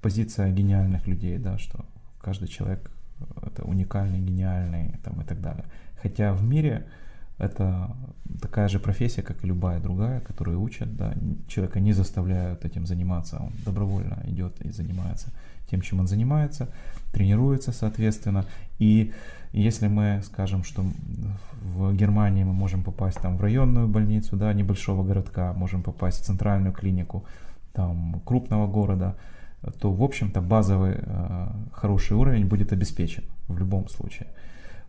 [0.01, 1.85] позиция гениальных людей, да, что
[2.20, 5.66] каждый человек э, это уникальный, гениальный там, и так далее.
[6.03, 6.89] Хотя в мире
[7.39, 7.97] это
[8.41, 11.14] такая же профессия, как и любая другая, которую учат, да,
[11.49, 15.32] человека не заставляют этим заниматься, он добровольно идет и занимается
[15.68, 16.68] тем, чем он занимается,
[17.12, 18.45] тренируется, соответственно,
[18.78, 19.12] и
[19.53, 20.85] если мы скажем, что
[21.62, 26.24] в Германии мы можем попасть там в районную больницу, да, небольшого городка, можем попасть в
[26.24, 27.24] центральную клинику
[27.72, 29.16] там крупного города,
[29.80, 34.26] то в общем-то базовый э, хороший уровень будет обеспечен в любом случае.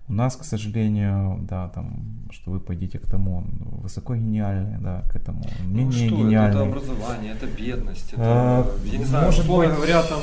[0.08, 3.46] У нас, к сожалению, да, там, что вы пойдите к тому, он
[3.82, 6.50] высоко гениальный, да, к этому менее ну, что гениальный.
[6.50, 10.22] Это, это образование, это бедность, это, а, я не знаю, может условно быть, говоря, там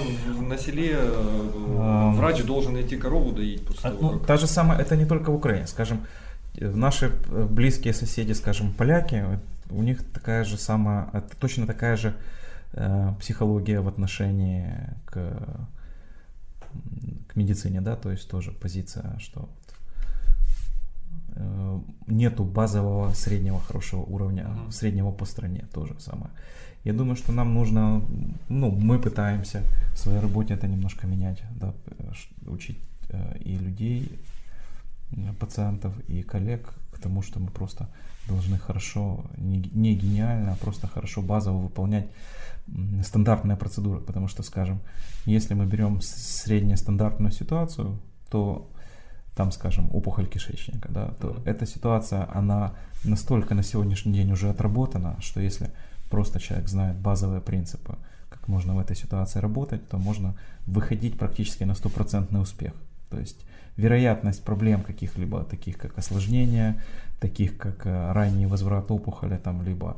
[0.49, 4.27] на селе а, врач должен идти корову доить после а, того, ну, как...
[4.29, 6.07] Та же самая, это не только в Украине, скажем,
[6.61, 7.11] наши
[7.51, 9.25] близкие соседи, скажем, поляки,
[9.69, 11.09] у них такая же самая,
[11.41, 12.15] точно такая же
[12.75, 14.73] э, психология в отношении
[15.07, 15.19] к
[17.27, 19.62] к медицине, да, то есть тоже позиция, что Э,
[22.07, 24.71] нету базового среднего хорошего уровня, mm-hmm.
[24.71, 26.31] среднего по стране тоже самое.
[26.85, 28.03] Я думаю, что нам нужно,
[28.49, 29.63] ну, мы пытаемся
[29.95, 31.75] в своей работе это немножко менять, да,
[32.47, 32.79] учить
[33.09, 34.19] э, и людей,
[35.39, 37.89] пациентов, и коллег к тому, что мы просто
[38.29, 42.07] должны хорошо, не, не гениально, а просто хорошо базово выполнять
[43.03, 44.81] стандартные процедуры, потому что, скажем,
[45.27, 47.99] если мы берем среднестандартную ситуацию,
[48.31, 48.71] то
[49.35, 52.75] там, скажем, опухоль кишечника, да, то эта ситуация, она
[53.05, 55.71] настолько на сегодняшний день уже отработана, что если
[56.11, 57.97] просто человек знает базовые принципы,
[58.29, 60.35] как можно в этой ситуации работать, то можно
[60.67, 62.73] выходить практически на стопроцентный успех.
[63.11, 63.39] То есть
[63.77, 66.83] вероятность проблем каких-либо, таких как осложнения,
[67.21, 69.97] таких как э, ранний возврат опухоли, там, либо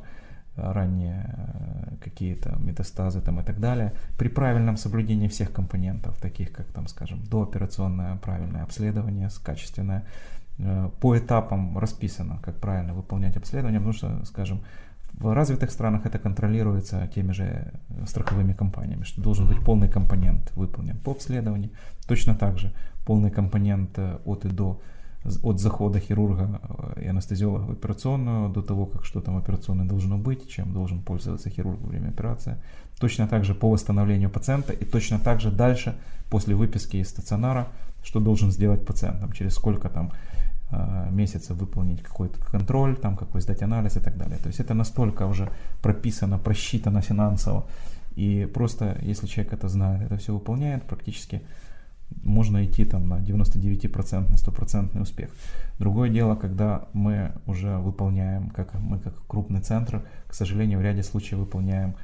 [0.55, 6.67] ранние э, какие-то метастазы там и так далее, при правильном соблюдении всех компонентов, таких как
[6.67, 10.05] там, скажем, дооперационное правильное обследование, качественное,
[10.59, 14.61] э, по этапам расписано, как правильно выполнять обследование, потому что, скажем,
[15.13, 17.71] в развитых странах это контролируется теми же
[18.05, 21.69] страховыми компаниями, что должен быть полный компонент выполнен по обследованию.
[22.07, 22.73] Точно так же
[23.05, 24.81] полный компонент э, от и до
[25.43, 26.61] от захода хирурга
[27.01, 31.01] и анестезиолога в операционную до того, как что там в операционной должно быть, чем должен
[31.01, 32.57] пользоваться хирург во время операции.
[32.99, 35.95] Точно так же по восстановлению пациента и точно так же дальше
[36.29, 37.67] после выписки из стационара,
[38.03, 40.11] что должен сделать пациент, там, через сколько там
[40.71, 44.37] э, месяцев выполнить какой-то контроль, там какой сдать анализ и так далее.
[44.37, 45.49] То есть это настолько уже
[45.81, 47.65] прописано, просчитано финансово.
[48.15, 51.41] И просто если человек это знает, это все выполняет, практически
[52.23, 55.29] можно идти там на 99% 100% успех.
[55.79, 61.03] Другое дело, когда мы уже выполняем, как мы как крупный центр, к сожалению, в ряде
[61.03, 61.95] случаев выполняем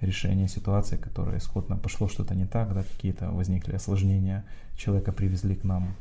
[0.00, 4.44] решение ситуации, которая исходно пошло что-то не так, да, какие-то возникли осложнения,
[4.76, 5.94] человека привезли к нам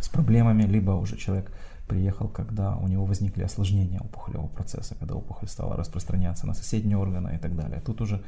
[0.00, 1.50] с проблемами, либо уже человек
[1.86, 7.34] приехал, когда у него возникли осложнения опухолевого процесса, когда опухоль стала распространяться на соседние органы
[7.36, 7.80] и так далее.
[7.84, 8.22] Тут уже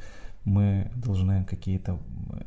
[0.45, 1.99] мы должны какие-то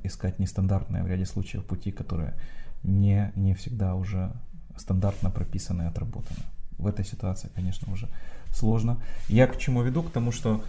[0.02, 2.34] искать нестандартные в ряде случаев пути, которые
[2.82, 4.32] не, не всегда уже
[4.76, 6.40] стандартно прописаны и отработаны.
[6.78, 8.08] В этой ситуации, конечно, уже
[8.50, 8.98] сложно.
[9.28, 10.02] Я к чему веду?
[10.02, 10.64] К тому, что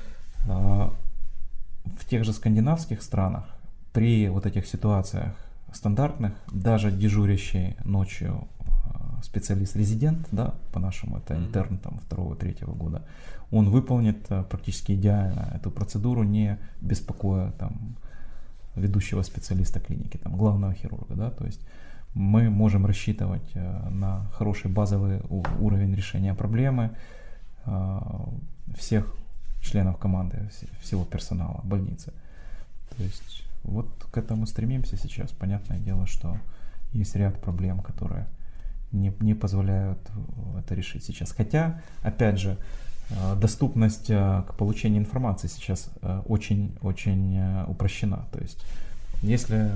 [0.46, 3.46] э, в тех же скандинавских странах
[3.94, 5.34] при вот этих ситуациях
[5.74, 8.48] стандартных, даже дежурящий ночью
[9.24, 13.04] специалист-резидент, да, по-нашему это интерн там второго-третьего года,
[13.52, 17.96] он выполнит э, практически идеально эту процедуру, не беспокоя там
[18.76, 21.62] ведущего специалиста клиники, там главного хирурга, да, то есть
[22.14, 25.22] мы можем рассчитывать э, на хороший базовый
[25.60, 26.92] уровень решения проблемы
[28.76, 29.16] всех
[29.62, 30.50] членов команды,
[30.82, 32.12] всего персонала больницы.
[32.98, 35.32] То есть вот к этому стремимся сейчас.
[35.32, 36.38] Понятное дело, что
[36.92, 38.28] есть ряд проблем, которые
[38.94, 40.00] не, не позволяют
[40.58, 41.32] это решить сейчас.
[41.32, 42.58] Хотя, опять же,
[43.10, 45.90] э, доступность э, к получению информации сейчас
[46.26, 48.26] очень-очень э, упрощена.
[48.32, 48.64] То есть,
[49.22, 49.72] если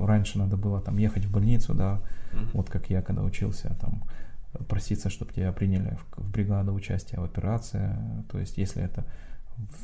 [0.00, 2.00] раньше надо было там ехать в больницу, да,
[2.32, 2.50] mm-hmm.
[2.54, 4.04] вот как я когда учился, там
[4.68, 7.94] проситься, чтобы тебя приняли в, в бригаду участия в операции,
[8.30, 9.04] то есть, если это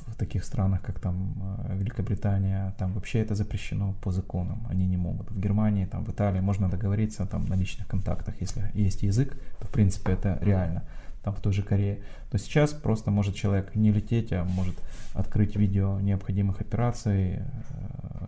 [0.06, 1.34] в таких странах, как там
[1.68, 5.30] э, Великобритания, там вообще это запрещено по законам, они не могут.
[5.30, 9.66] В Германии, там в Италии можно договориться там на личных контактах, если есть язык, то
[9.66, 10.82] в принципе это реально.
[11.24, 11.98] Там в той же Корее.
[12.30, 14.76] То сейчас просто может человек не лететь, а может
[15.14, 17.40] открыть видео необходимых операций э,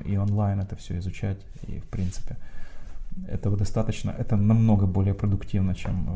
[0.05, 1.39] и онлайн это все изучать.
[1.69, 2.37] И в принципе
[3.29, 4.11] этого достаточно.
[4.11, 6.07] Это намного более продуктивно, чем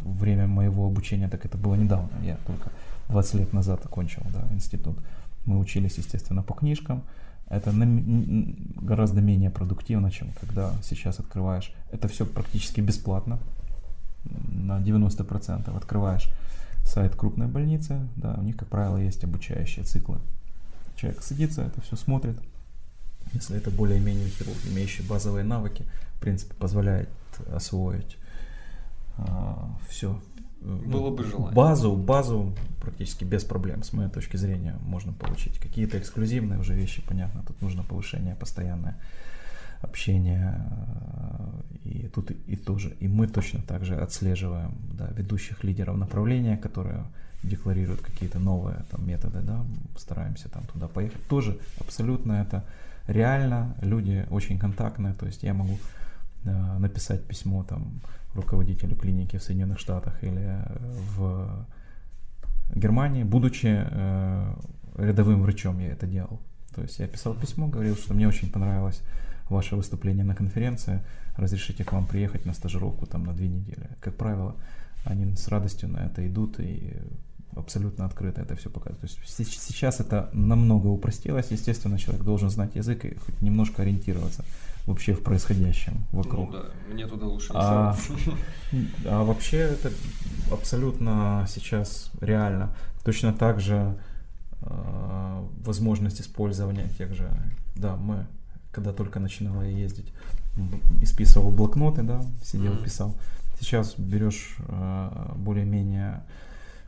[0.00, 2.10] в время моего обучения, так это было недавно.
[2.22, 2.70] Я только
[3.08, 4.98] 20 лет назад окончил да, институт.
[5.46, 7.02] Мы учились, естественно, по книжкам.
[7.48, 11.72] Это гораздо менее продуктивно, чем когда сейчас открываешь.
[11.92, 13.38] Это все практически бесплатно.
[14.24, 16.30] На 90% открываешь
[16.84, 18.00] сайт крупной больницы.
[18.16, 20.18] Да, у них, как правило, есть обучающие циклы.
[20.96, 22.40] Человек садится, это все смотрит.
[23.32, 25.84] Если это более-менее хирург, имеющий базовые навыки,
[26.16, 27.10] в принципе, позволяет
[27.52, 28.16] освоить
[29.16, 30.20] а, все,
[30.64, 31.54] было бы желание.
[31.54, 35.58] Базу, базу практически без проблем, с моей точки зрения, можно получить.
[35.58, 38.96] Какие-то эксклюзивные уже вещи, понятно, тут нужно повышение постоянное
[39.82, 40.64] общение
[41.84, 47.04] и тут и тоже и мы точно так же отслеживаем да, ведущих лидеров направления, которые
[47.42, 49.64] декларируют какие-то новые там методы, да,
[49.96, 51.22] стараемся там туда поехать.
[51.28, 52.64] Тоже абсолютно это
[53.06, 55.78] реально, люди очень контактные, то есть я могу
[56.44, 58.00] э, написать письмо там
[58.34, 60.64] руководителю клиники в Соединенных Штатах или э,
[61.16, 61.66] в
[62.74, 64.54] Германии, будучи э,
[64.96, 66.40] рядовым врачом, я это делал.
[66.74, 69.00] То есть я писал письмо, говорил, что мне очень понравилось
[69.48, 71.00] ваше выступление на конференции,
[71.36, 73.88] разрешите к вам приехать на стажировку там на две недели.
[74.00, 74.56] Как правило,
[75.04, 76.96] они с радостью на это идут и
[77.54, 79.00] абсолютно открыто это все показывают.
[79.00, 81.50] То есть сейчас это намного упростилось.
[81.50, 84.44] Естественно, человек должен знать язык и хоть немножко ориентироваться
[84.86, 86.50] вообще в происходящем вокруг.
[86.50, 87.96] Ну да, мне туда лучше не а,
[89.06, 89.90] а вообще это
[90.52, 92.74] абсолютно сейчас реально.
[93.04, 93.96] Точно так же
[94.62, 97.30] э, возможность использования тех же,
[97.76, 98.26] да, мы,
[98.72, 100.12] когда только начинала ездить,
[101.00, 102.84] исписывал блокноты, да, сидел, mm-hmm.
[102.84, 103.14] писал.
[103.60, 106.22] Сейчас берешь э, более-менее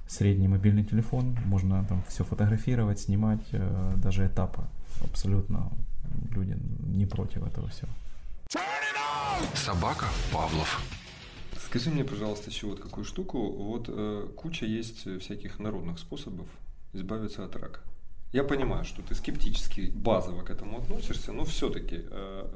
[0.08, 4.62] средний мобильный телефон, можно там все фотографировать, снимать, э, даже этапы
[5.02, 5.70] абсолютно
[6.30, 6.56] люди
[6.86, 7.90] не против этого всего.
[9.54, 10.80] Собака Павлов.
[11.64, 13.50] Скажи мне, пожалуйста, еще вот какую штуку.
[13.50, 16.46] Вот э, куча есть всяких народных способов
[16.92, 17.80] избавиться от рака.
[18.32, 22.48] Я понимаю, что ты скептически базово к этому относишься, но все-таки э,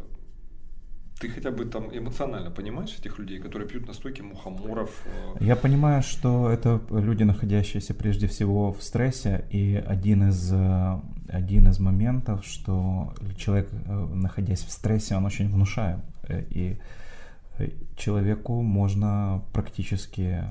[1.20, 4.90] ты хотя бы там эмоционально понимаешь этих людей, которые пьют настойки мухоморов?
[5.04, 5.44] Э?
[5.44, 11.68] Я понимаю, что это люди, находящиеся прежде всего в стрессе, и один из, э, один
[11.68, 16.78] из моментов, что человек, э, находясь в стрессе, он очень внушаем, и
[17.96, 20.44] человеку можно практически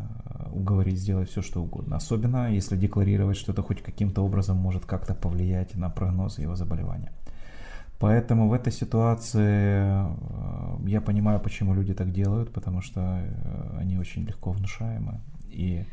[0.51, 1.95] уговорить сделать все, что угодно.
[1.95, 7.11] Особенно, если декларировать, что это хоть каким-то образом может как-то повлиять на прогноз его заболевания.
[7.99, 13.97] Поэтому в этой ситуации э, я понимаю, почему люди так делают, потому что э, они
[13.97, 15.19] очень легко внушаемы.
[15.49, 15.85] И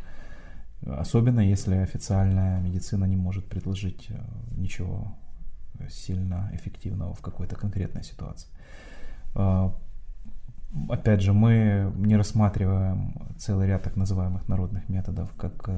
[0.86, 4.14] особенно если официальная медицина не может предложить э,
[4.56, 5.16] ничего
[5.90, 8.48] сильно эффективного в какой-то конкретной ситуации.
[10.88, 15.68] Опять же, мы не рассматриваем целый ряд так называемых народных методов как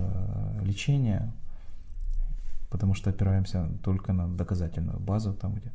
[0.62, 1.32] лечение,
[2.70, 5.72] потому что опираемся только на доказательную базу, там, где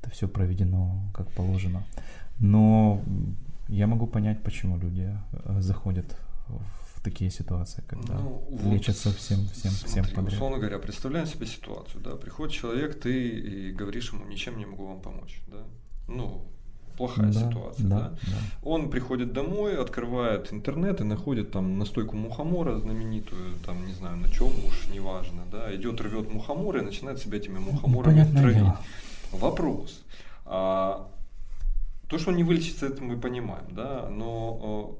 [0.00, 1.82] это все проведено как положено.
[2.38, 3.00] Но
[3.68, 6.16] я могу понять, почему люди э, заходят
[6.96, 8.42] в такие ситуации, когда Ну,
[8.72, 10.34] лечатся всем, всем, всем смотри, подряд.
[10.34, 14.86] Условно говоря, представляем себе ситуацию, да, приходит человек, ты и говоришь ему, ничем не могу
[14.86, 15.58] вам помочь, да,
[16.08, 16.42] ну,
[16.96, 17.98] плохая Да, ситуация, да.
[17.98, 18.36] да, да.
[18.62, 24.28] Он приходит домой, открывает интернет и находит там настойку мухомора знаменитую, там, не знаю, на
[24.28, 28.56] чем уж, неважно, да, идет, рвет мухомор и начинает себя этими мухоморами Ну, травить.
[28.56, 28.78] дело.
[29.32, 30.04] Вопрос.
[30.44, 31.08] А,
[32.08, 34.96] то, что он не вылечится, это мы понимаем, да, но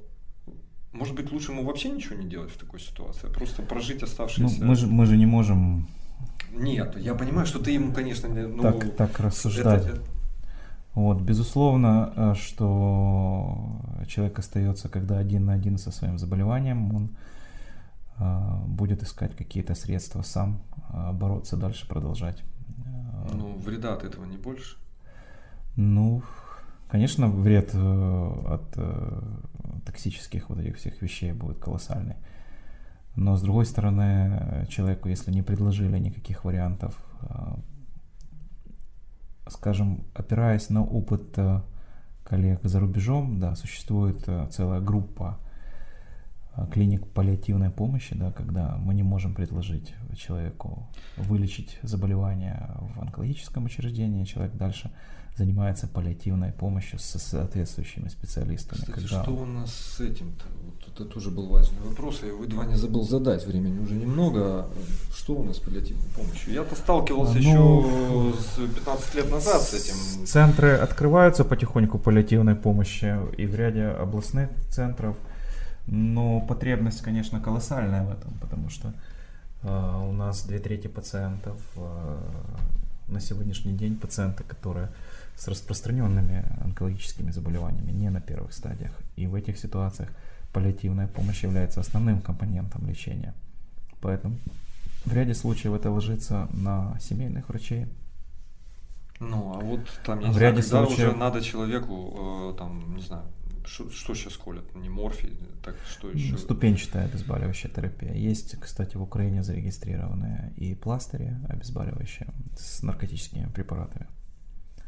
[0.46, 0.52] э,
[0.92, 4.06] может быть лучше ему вообще ничего не делать в такой ситуации, а просто прожить Ну,
[4.06, 4.64] оставшиеся...
[4.64, 5.88] мы, же, мы же не можем
[6.52, 9.86] Нет, я понимаю, что ты ему, конечно, не- ну, так, так рассуждать.
[9.86, 10.02] это-
[10.94, 13.56] Вот, безусловно, э, что
[14.06, 17.10] человек остается, когда один на один со своим заболеванием, он
[18.18, 20.60] э, будет искать какие-то средства сам,
[20.92, 22.42] э, бороться дальше, продолжать.
[23.32, 24.76] Ну, вреда от этого не больше.
[25.76, 26.22] Ну,
[26.88, 29.20] конечно, вред э, от э,
[29.86, 32.16] токсических вот этих всех вещей будет колоссальный.
[33.14, 37.54] Но с другой стороны, человеку, если не предложили никаких вариантов, э,
[39.48, 41.36] скажем, опираясь на опыт
[42.24, 45.38] коллег за рубежом, да, существует целая группа
[46.66, 54.24] клиник паллиативной помощи, да, когда мы не можем предложить человеку вылечить заболевание в онкологическом учреждении,
[54.24, 54.90] человек дальше
[55.36, 58.80] занимается паллиативной помощью со соответствующими специалистами.
[58.80, 60.44] Кстати, когда- что у нас с этим-то?
[60.64, 64.66] Вот это тоже был важный вопрос, я его едва не забыл задать, времени уже немного.
[65.14, 66.52] Что у нас с паллиативной помощью?
[66.54, 70.26] Я-то сталкивался А, еще ну, с 15 лет назад с этим.
[70.26, 75.16] Центры открываются потихоньку паллиативной помощи и в ряде областных центров,
[75.90, 78.92] но потребность, конечно, колоссальная в этом, потому что
[79.62, 82.18] э, у нас две трети пациентов э,
[83.08, 84.88] на сегодняшний день пациенты, которые
[85.36, 88.92] с распространенными онкологическими заболеваниями, не на первых стадиях.
[89.16, 90.10] И в этих ситуациях
[90.52, 93.34] паллиативная помощь является основным компонентом лечения.
[94.00, 94.36] Поэтому
[95.06, 97.86] в ряде случаев это ложится на семейных врачей,
[99.20, 102.94] Ну, а вот там, я В не знаю, ряде случаев- уже надо человеку, э, там,
[102.94, 103.24] не знаю,
[103.68, 104.74] что, что сейчас колят?
[104.74, 106.32] Не морфий, так что еще?
[106.32, 108.12] Ну, Ступенчатая обезболивающая терапия.
[108.14, 114.06] Есть, кстати, в Украине зарегистрированные и пластыри обезболивающие с наркотическими препаратами.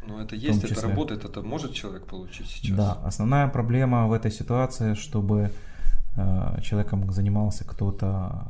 [0.07, 0.89] Ну, это есть, это числе.
[0.89, 2.77] работает, это может человек получить сейчас?
[2.77, 5.53] Да, основная проблема в этой ситуации, чтобы
[6.17, 8.47] э, человеком занимался кто-то,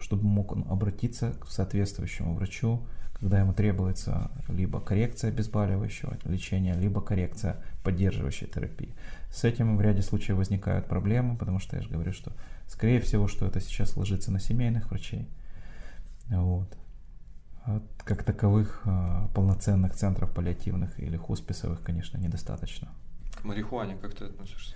[0.00, 2.82] чтобы мог он обратиться к соответствующему врачу,
[3.20, 8.94] когда ему требуется либо коррекция обезболивающего лечения, либо коррекция поддерживающей терапии.
[9.30, 12.32] С этим в ряде случаев возникают проблемы, потому что я же говорю, что
[12.66, 15.28] скорее всего, что это сейчас ложится на семейных врачей.
[16.28, 16.68] Вот.
[17.66, 22.88] А Как таковых э, полноценных центров паллиативных или хосписовых, конечно, недостаточно.
[23.34, 24.74] К марихуане как ты относишься?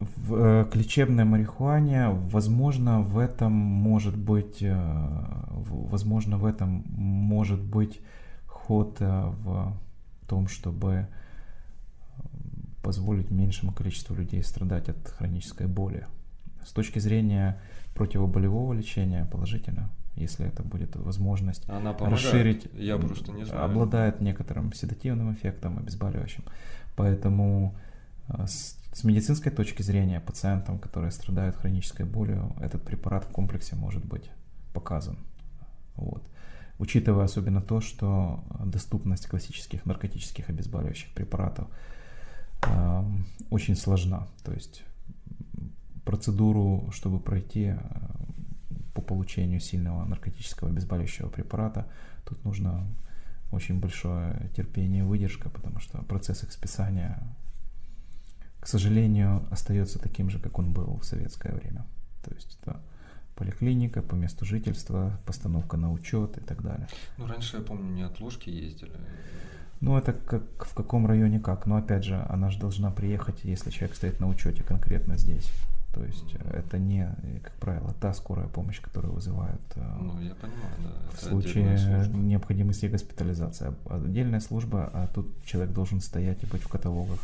[0.00, 4.74] В, э, к лечебной марихуане, возможно, в этом может быть, э,
[5.50, 8.00] возможно, в этом может быть
[8.46, 9.74] ход э, в
[10.26, 11.06] том, чтобы
[12.82, 16.06] позволить меньшему количеству людей страдать от хронической боли.
[16.64, 17.60] С точки зрения
[17.94, 22.24] противоболевого лечения положительно, если это будет возможность Она помогает?
[22.24, 23.64] расширить, Я просто не знаю.
[23.66, 26.44] обладает некоторым седативным эффектом, обезболивающим.
[26.96, 27.74] Поэтому
[28.46, 34.04] с, с медицинской точки зрения пациентам, которые страдают хронической болью, этот препарат в комплексе может
[34.04, 34.30] быть
[34.72, 35.16] показан.
[35.96, 36.22] Вот.
[36.78, 41.68] Учитывая особенно то, что доступность классических наркотических обезболивающих препаратов
[42.62, 43.04] э,
[43.50, 44.26] очень сложна.
[44.44, 44.82] То есть
[46.04, 47.78] процедуру, чтобы пройти э,
[48.94, 51.86] по получению сильного наркотического обезболивающего препарата,
[52.24, 52.86] тут нужно
[53.52, 57.22] очень большое терпение и выдержка, потому что процесс их списания,
[58.60, 61.84] к сожалению, остается таким же, как он был в советское время.
[62.22, 62.80] То есть это
[63.34, 66.86] поликлиника по месту жительства, постановка на учет и так далее.
[67.16, 68.92] Ну, раньше, я помню, не от ложки ездили.
[69.80, 71.64] Ну, это как в каком районе как.
[71.64, 75.50] Но опять же, она же должна приехать, если человек стоит на учете конкретно здесь.
[75.94, 80.34] То есть это не, э, как правило, та скорая помощь, которую вызывают э, Ну, я
[80.34, 81.10] понимаю, да.
[81.10, 83.74] в это случае необходимости госпитализации.
[83.88, 87.18] Отдельная служба, а тут человек должен стоять и быть в каталогах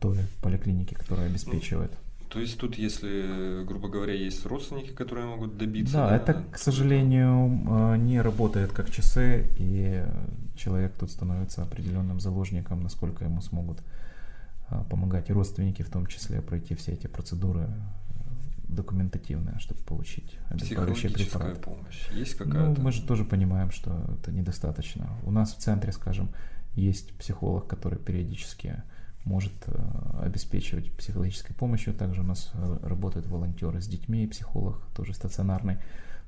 [0.00, 1.92] той поликлиники, которая обеспечивает.
[2.28, 5.94] То есть тут, если, грубо говоря, есть родственники, которые могут добиться...
[5.94, 10.04] Да, это, к то- сожалению, э, не работает как часы, и
[10.54, 13.78] человек тут становится определенным заложником, насколько ему смогут
[14.70, 17.68] э, помогать и родственники, в том числе, пройти все эти процедуры э,
[18.68, 21.60] документативные, чтобы получить обезболивающий препарат.
[21.62, 22.80] помощь есть Ну, какая-то?
[22.82, 25.08] мы же тоже понимаем, что это недостаточно.
[25.24, 26.28] У нас в центре, скажем,
[26.74, 28.82] есть психолог, который периодически
[29.24, 31.94] может э, обеспечивать психологической помощью.
[31.94, 35.78] Также у нас э, работают волонтеры с детьми, психолог тоже стационарный.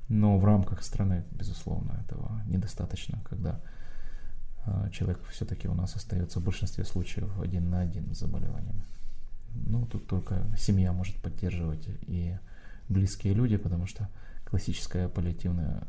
[0.08, 3.60] Но в рамках страны, безусловно, этого недостаточно, когда
[4.66, 8.82] э, человек все-таки у нас остается в большинстве случаев один на один с заболеванием.
[9.54, 12.36] Ну, тут только семья может поддерживать и
[12.88, 14.08] близкие люди, потому что
[14.44, 15.84] классическая паллиативная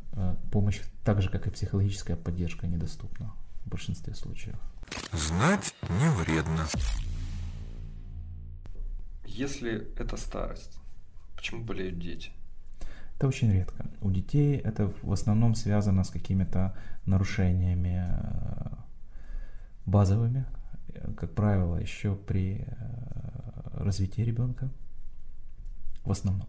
[0.51, 3.33] помощь, так же как и психологическая поддержка, недоступна
[3.65, 4.55] в большинстве случаев.
[5.13, 6.65] Знать не вредно.
[9.25, 10.77] Если это старость,
[11.35, 12.31] почему болеют дети?
[13.17, 13.85] Это очень редко.
[14.01, 18.75] У детей это в основном связано с какими-то нарушениями э,
[19.85, 20.45] базовыми,
[21.15, 22.73] как правило, еще при э,
[23.73, 24.69] развитии ребенка.
[26.03, 26.47] В основном.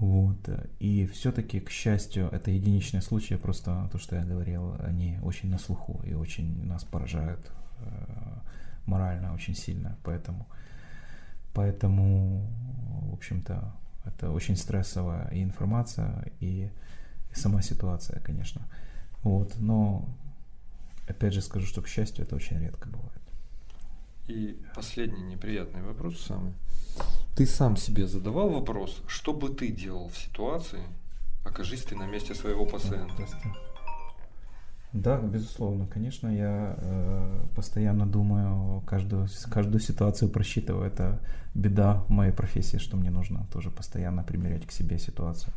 [0.00, 0.48] Вот.
[0.78, 5.58] И все-таки, к счастью, это единичные случаи, просто то, что я говорил, они очень на
[5.58, 8.40] слуху и очень нас поражают э,
[8.86, 9.98] морально очень сильно.
[10.02, 10.46] Поэтому,
[11.52, 12.50] поэтому,
[13.10, 13.74] в общем-то,
[14.06, 16.70] это очень стрессовая и информация, и,
[17.30, 18.62] и сама ситуация, конечно.
[19.22, 19.54] Вот.
[19.58, 20.08] Но
[21.06, 23.19] опять же скажу, что, к счастью, это очень редко бывает.
[24.30, 26.52] И последний неприятный вопрос самый.
[27.34, 30.82] Ты сам себе задавал вопрос, что бы ты делал в ситуации,
[31.44, 33.26] окажись ты на месте своего пациента?
[34.92, 40.84] Да, безусловно, конечно, я э, постоянно думаю, каждую, каждую ситуацию просчитываю.
[40.84, 41.20] Это
[41.54, 45.52] беда моей профессии, что мне нужно тоже постоянно примерять к себе ситуацию.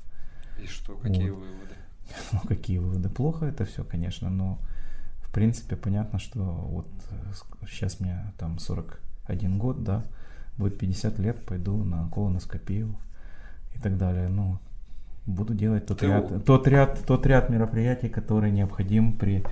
[0.64, 1.40] И что, какие вот.
[1.40, 1.76] выводы?
[2.32, 3.10] Ну, какие выводы?
[3.10, 4.83] Плохо это все, конечно, но в
[5.34, 6.88] принципе понятно, что вот
[7.68, 10.04] сейчас мне там 41 год, да,
[10.58, 12.96] будет 50 лет, пойду на колоноскопию
[13.76, 14.30] и так далее.
[14.30, 14.60] Ну,
[15.26, 19.44] буду делать тот ряд, тот ряд, тот ряд мероприятий, который необходим при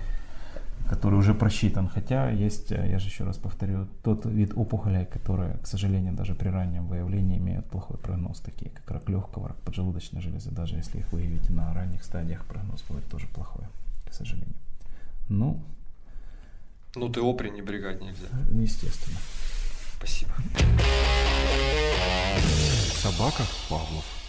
[0.87, 1.87] который уже просчитан.
[1.87, 6.49] Хотя есть, я же еще раз повторю, тот вид опухолей, которые, к сожалению, даже при
[6.49, 10.51] раннем выявлении имеют плохой прогноз, такие как рак легкого, рак поджелудочной железы.
[10.51, 13.63] Даже если их выявите на ранних стадиях, прогноз будет тоже плохой,
[14.05, 14.55] к сожалению.
[15.31, 15.63] Ну,
[16.93, 18.27] ну ты ТО пренебрегать нельзя.
[18.51, 19.17] Естественно.
[19.95, 20.33] Спасибо.
[23.01, 24.20] Собака Павлов.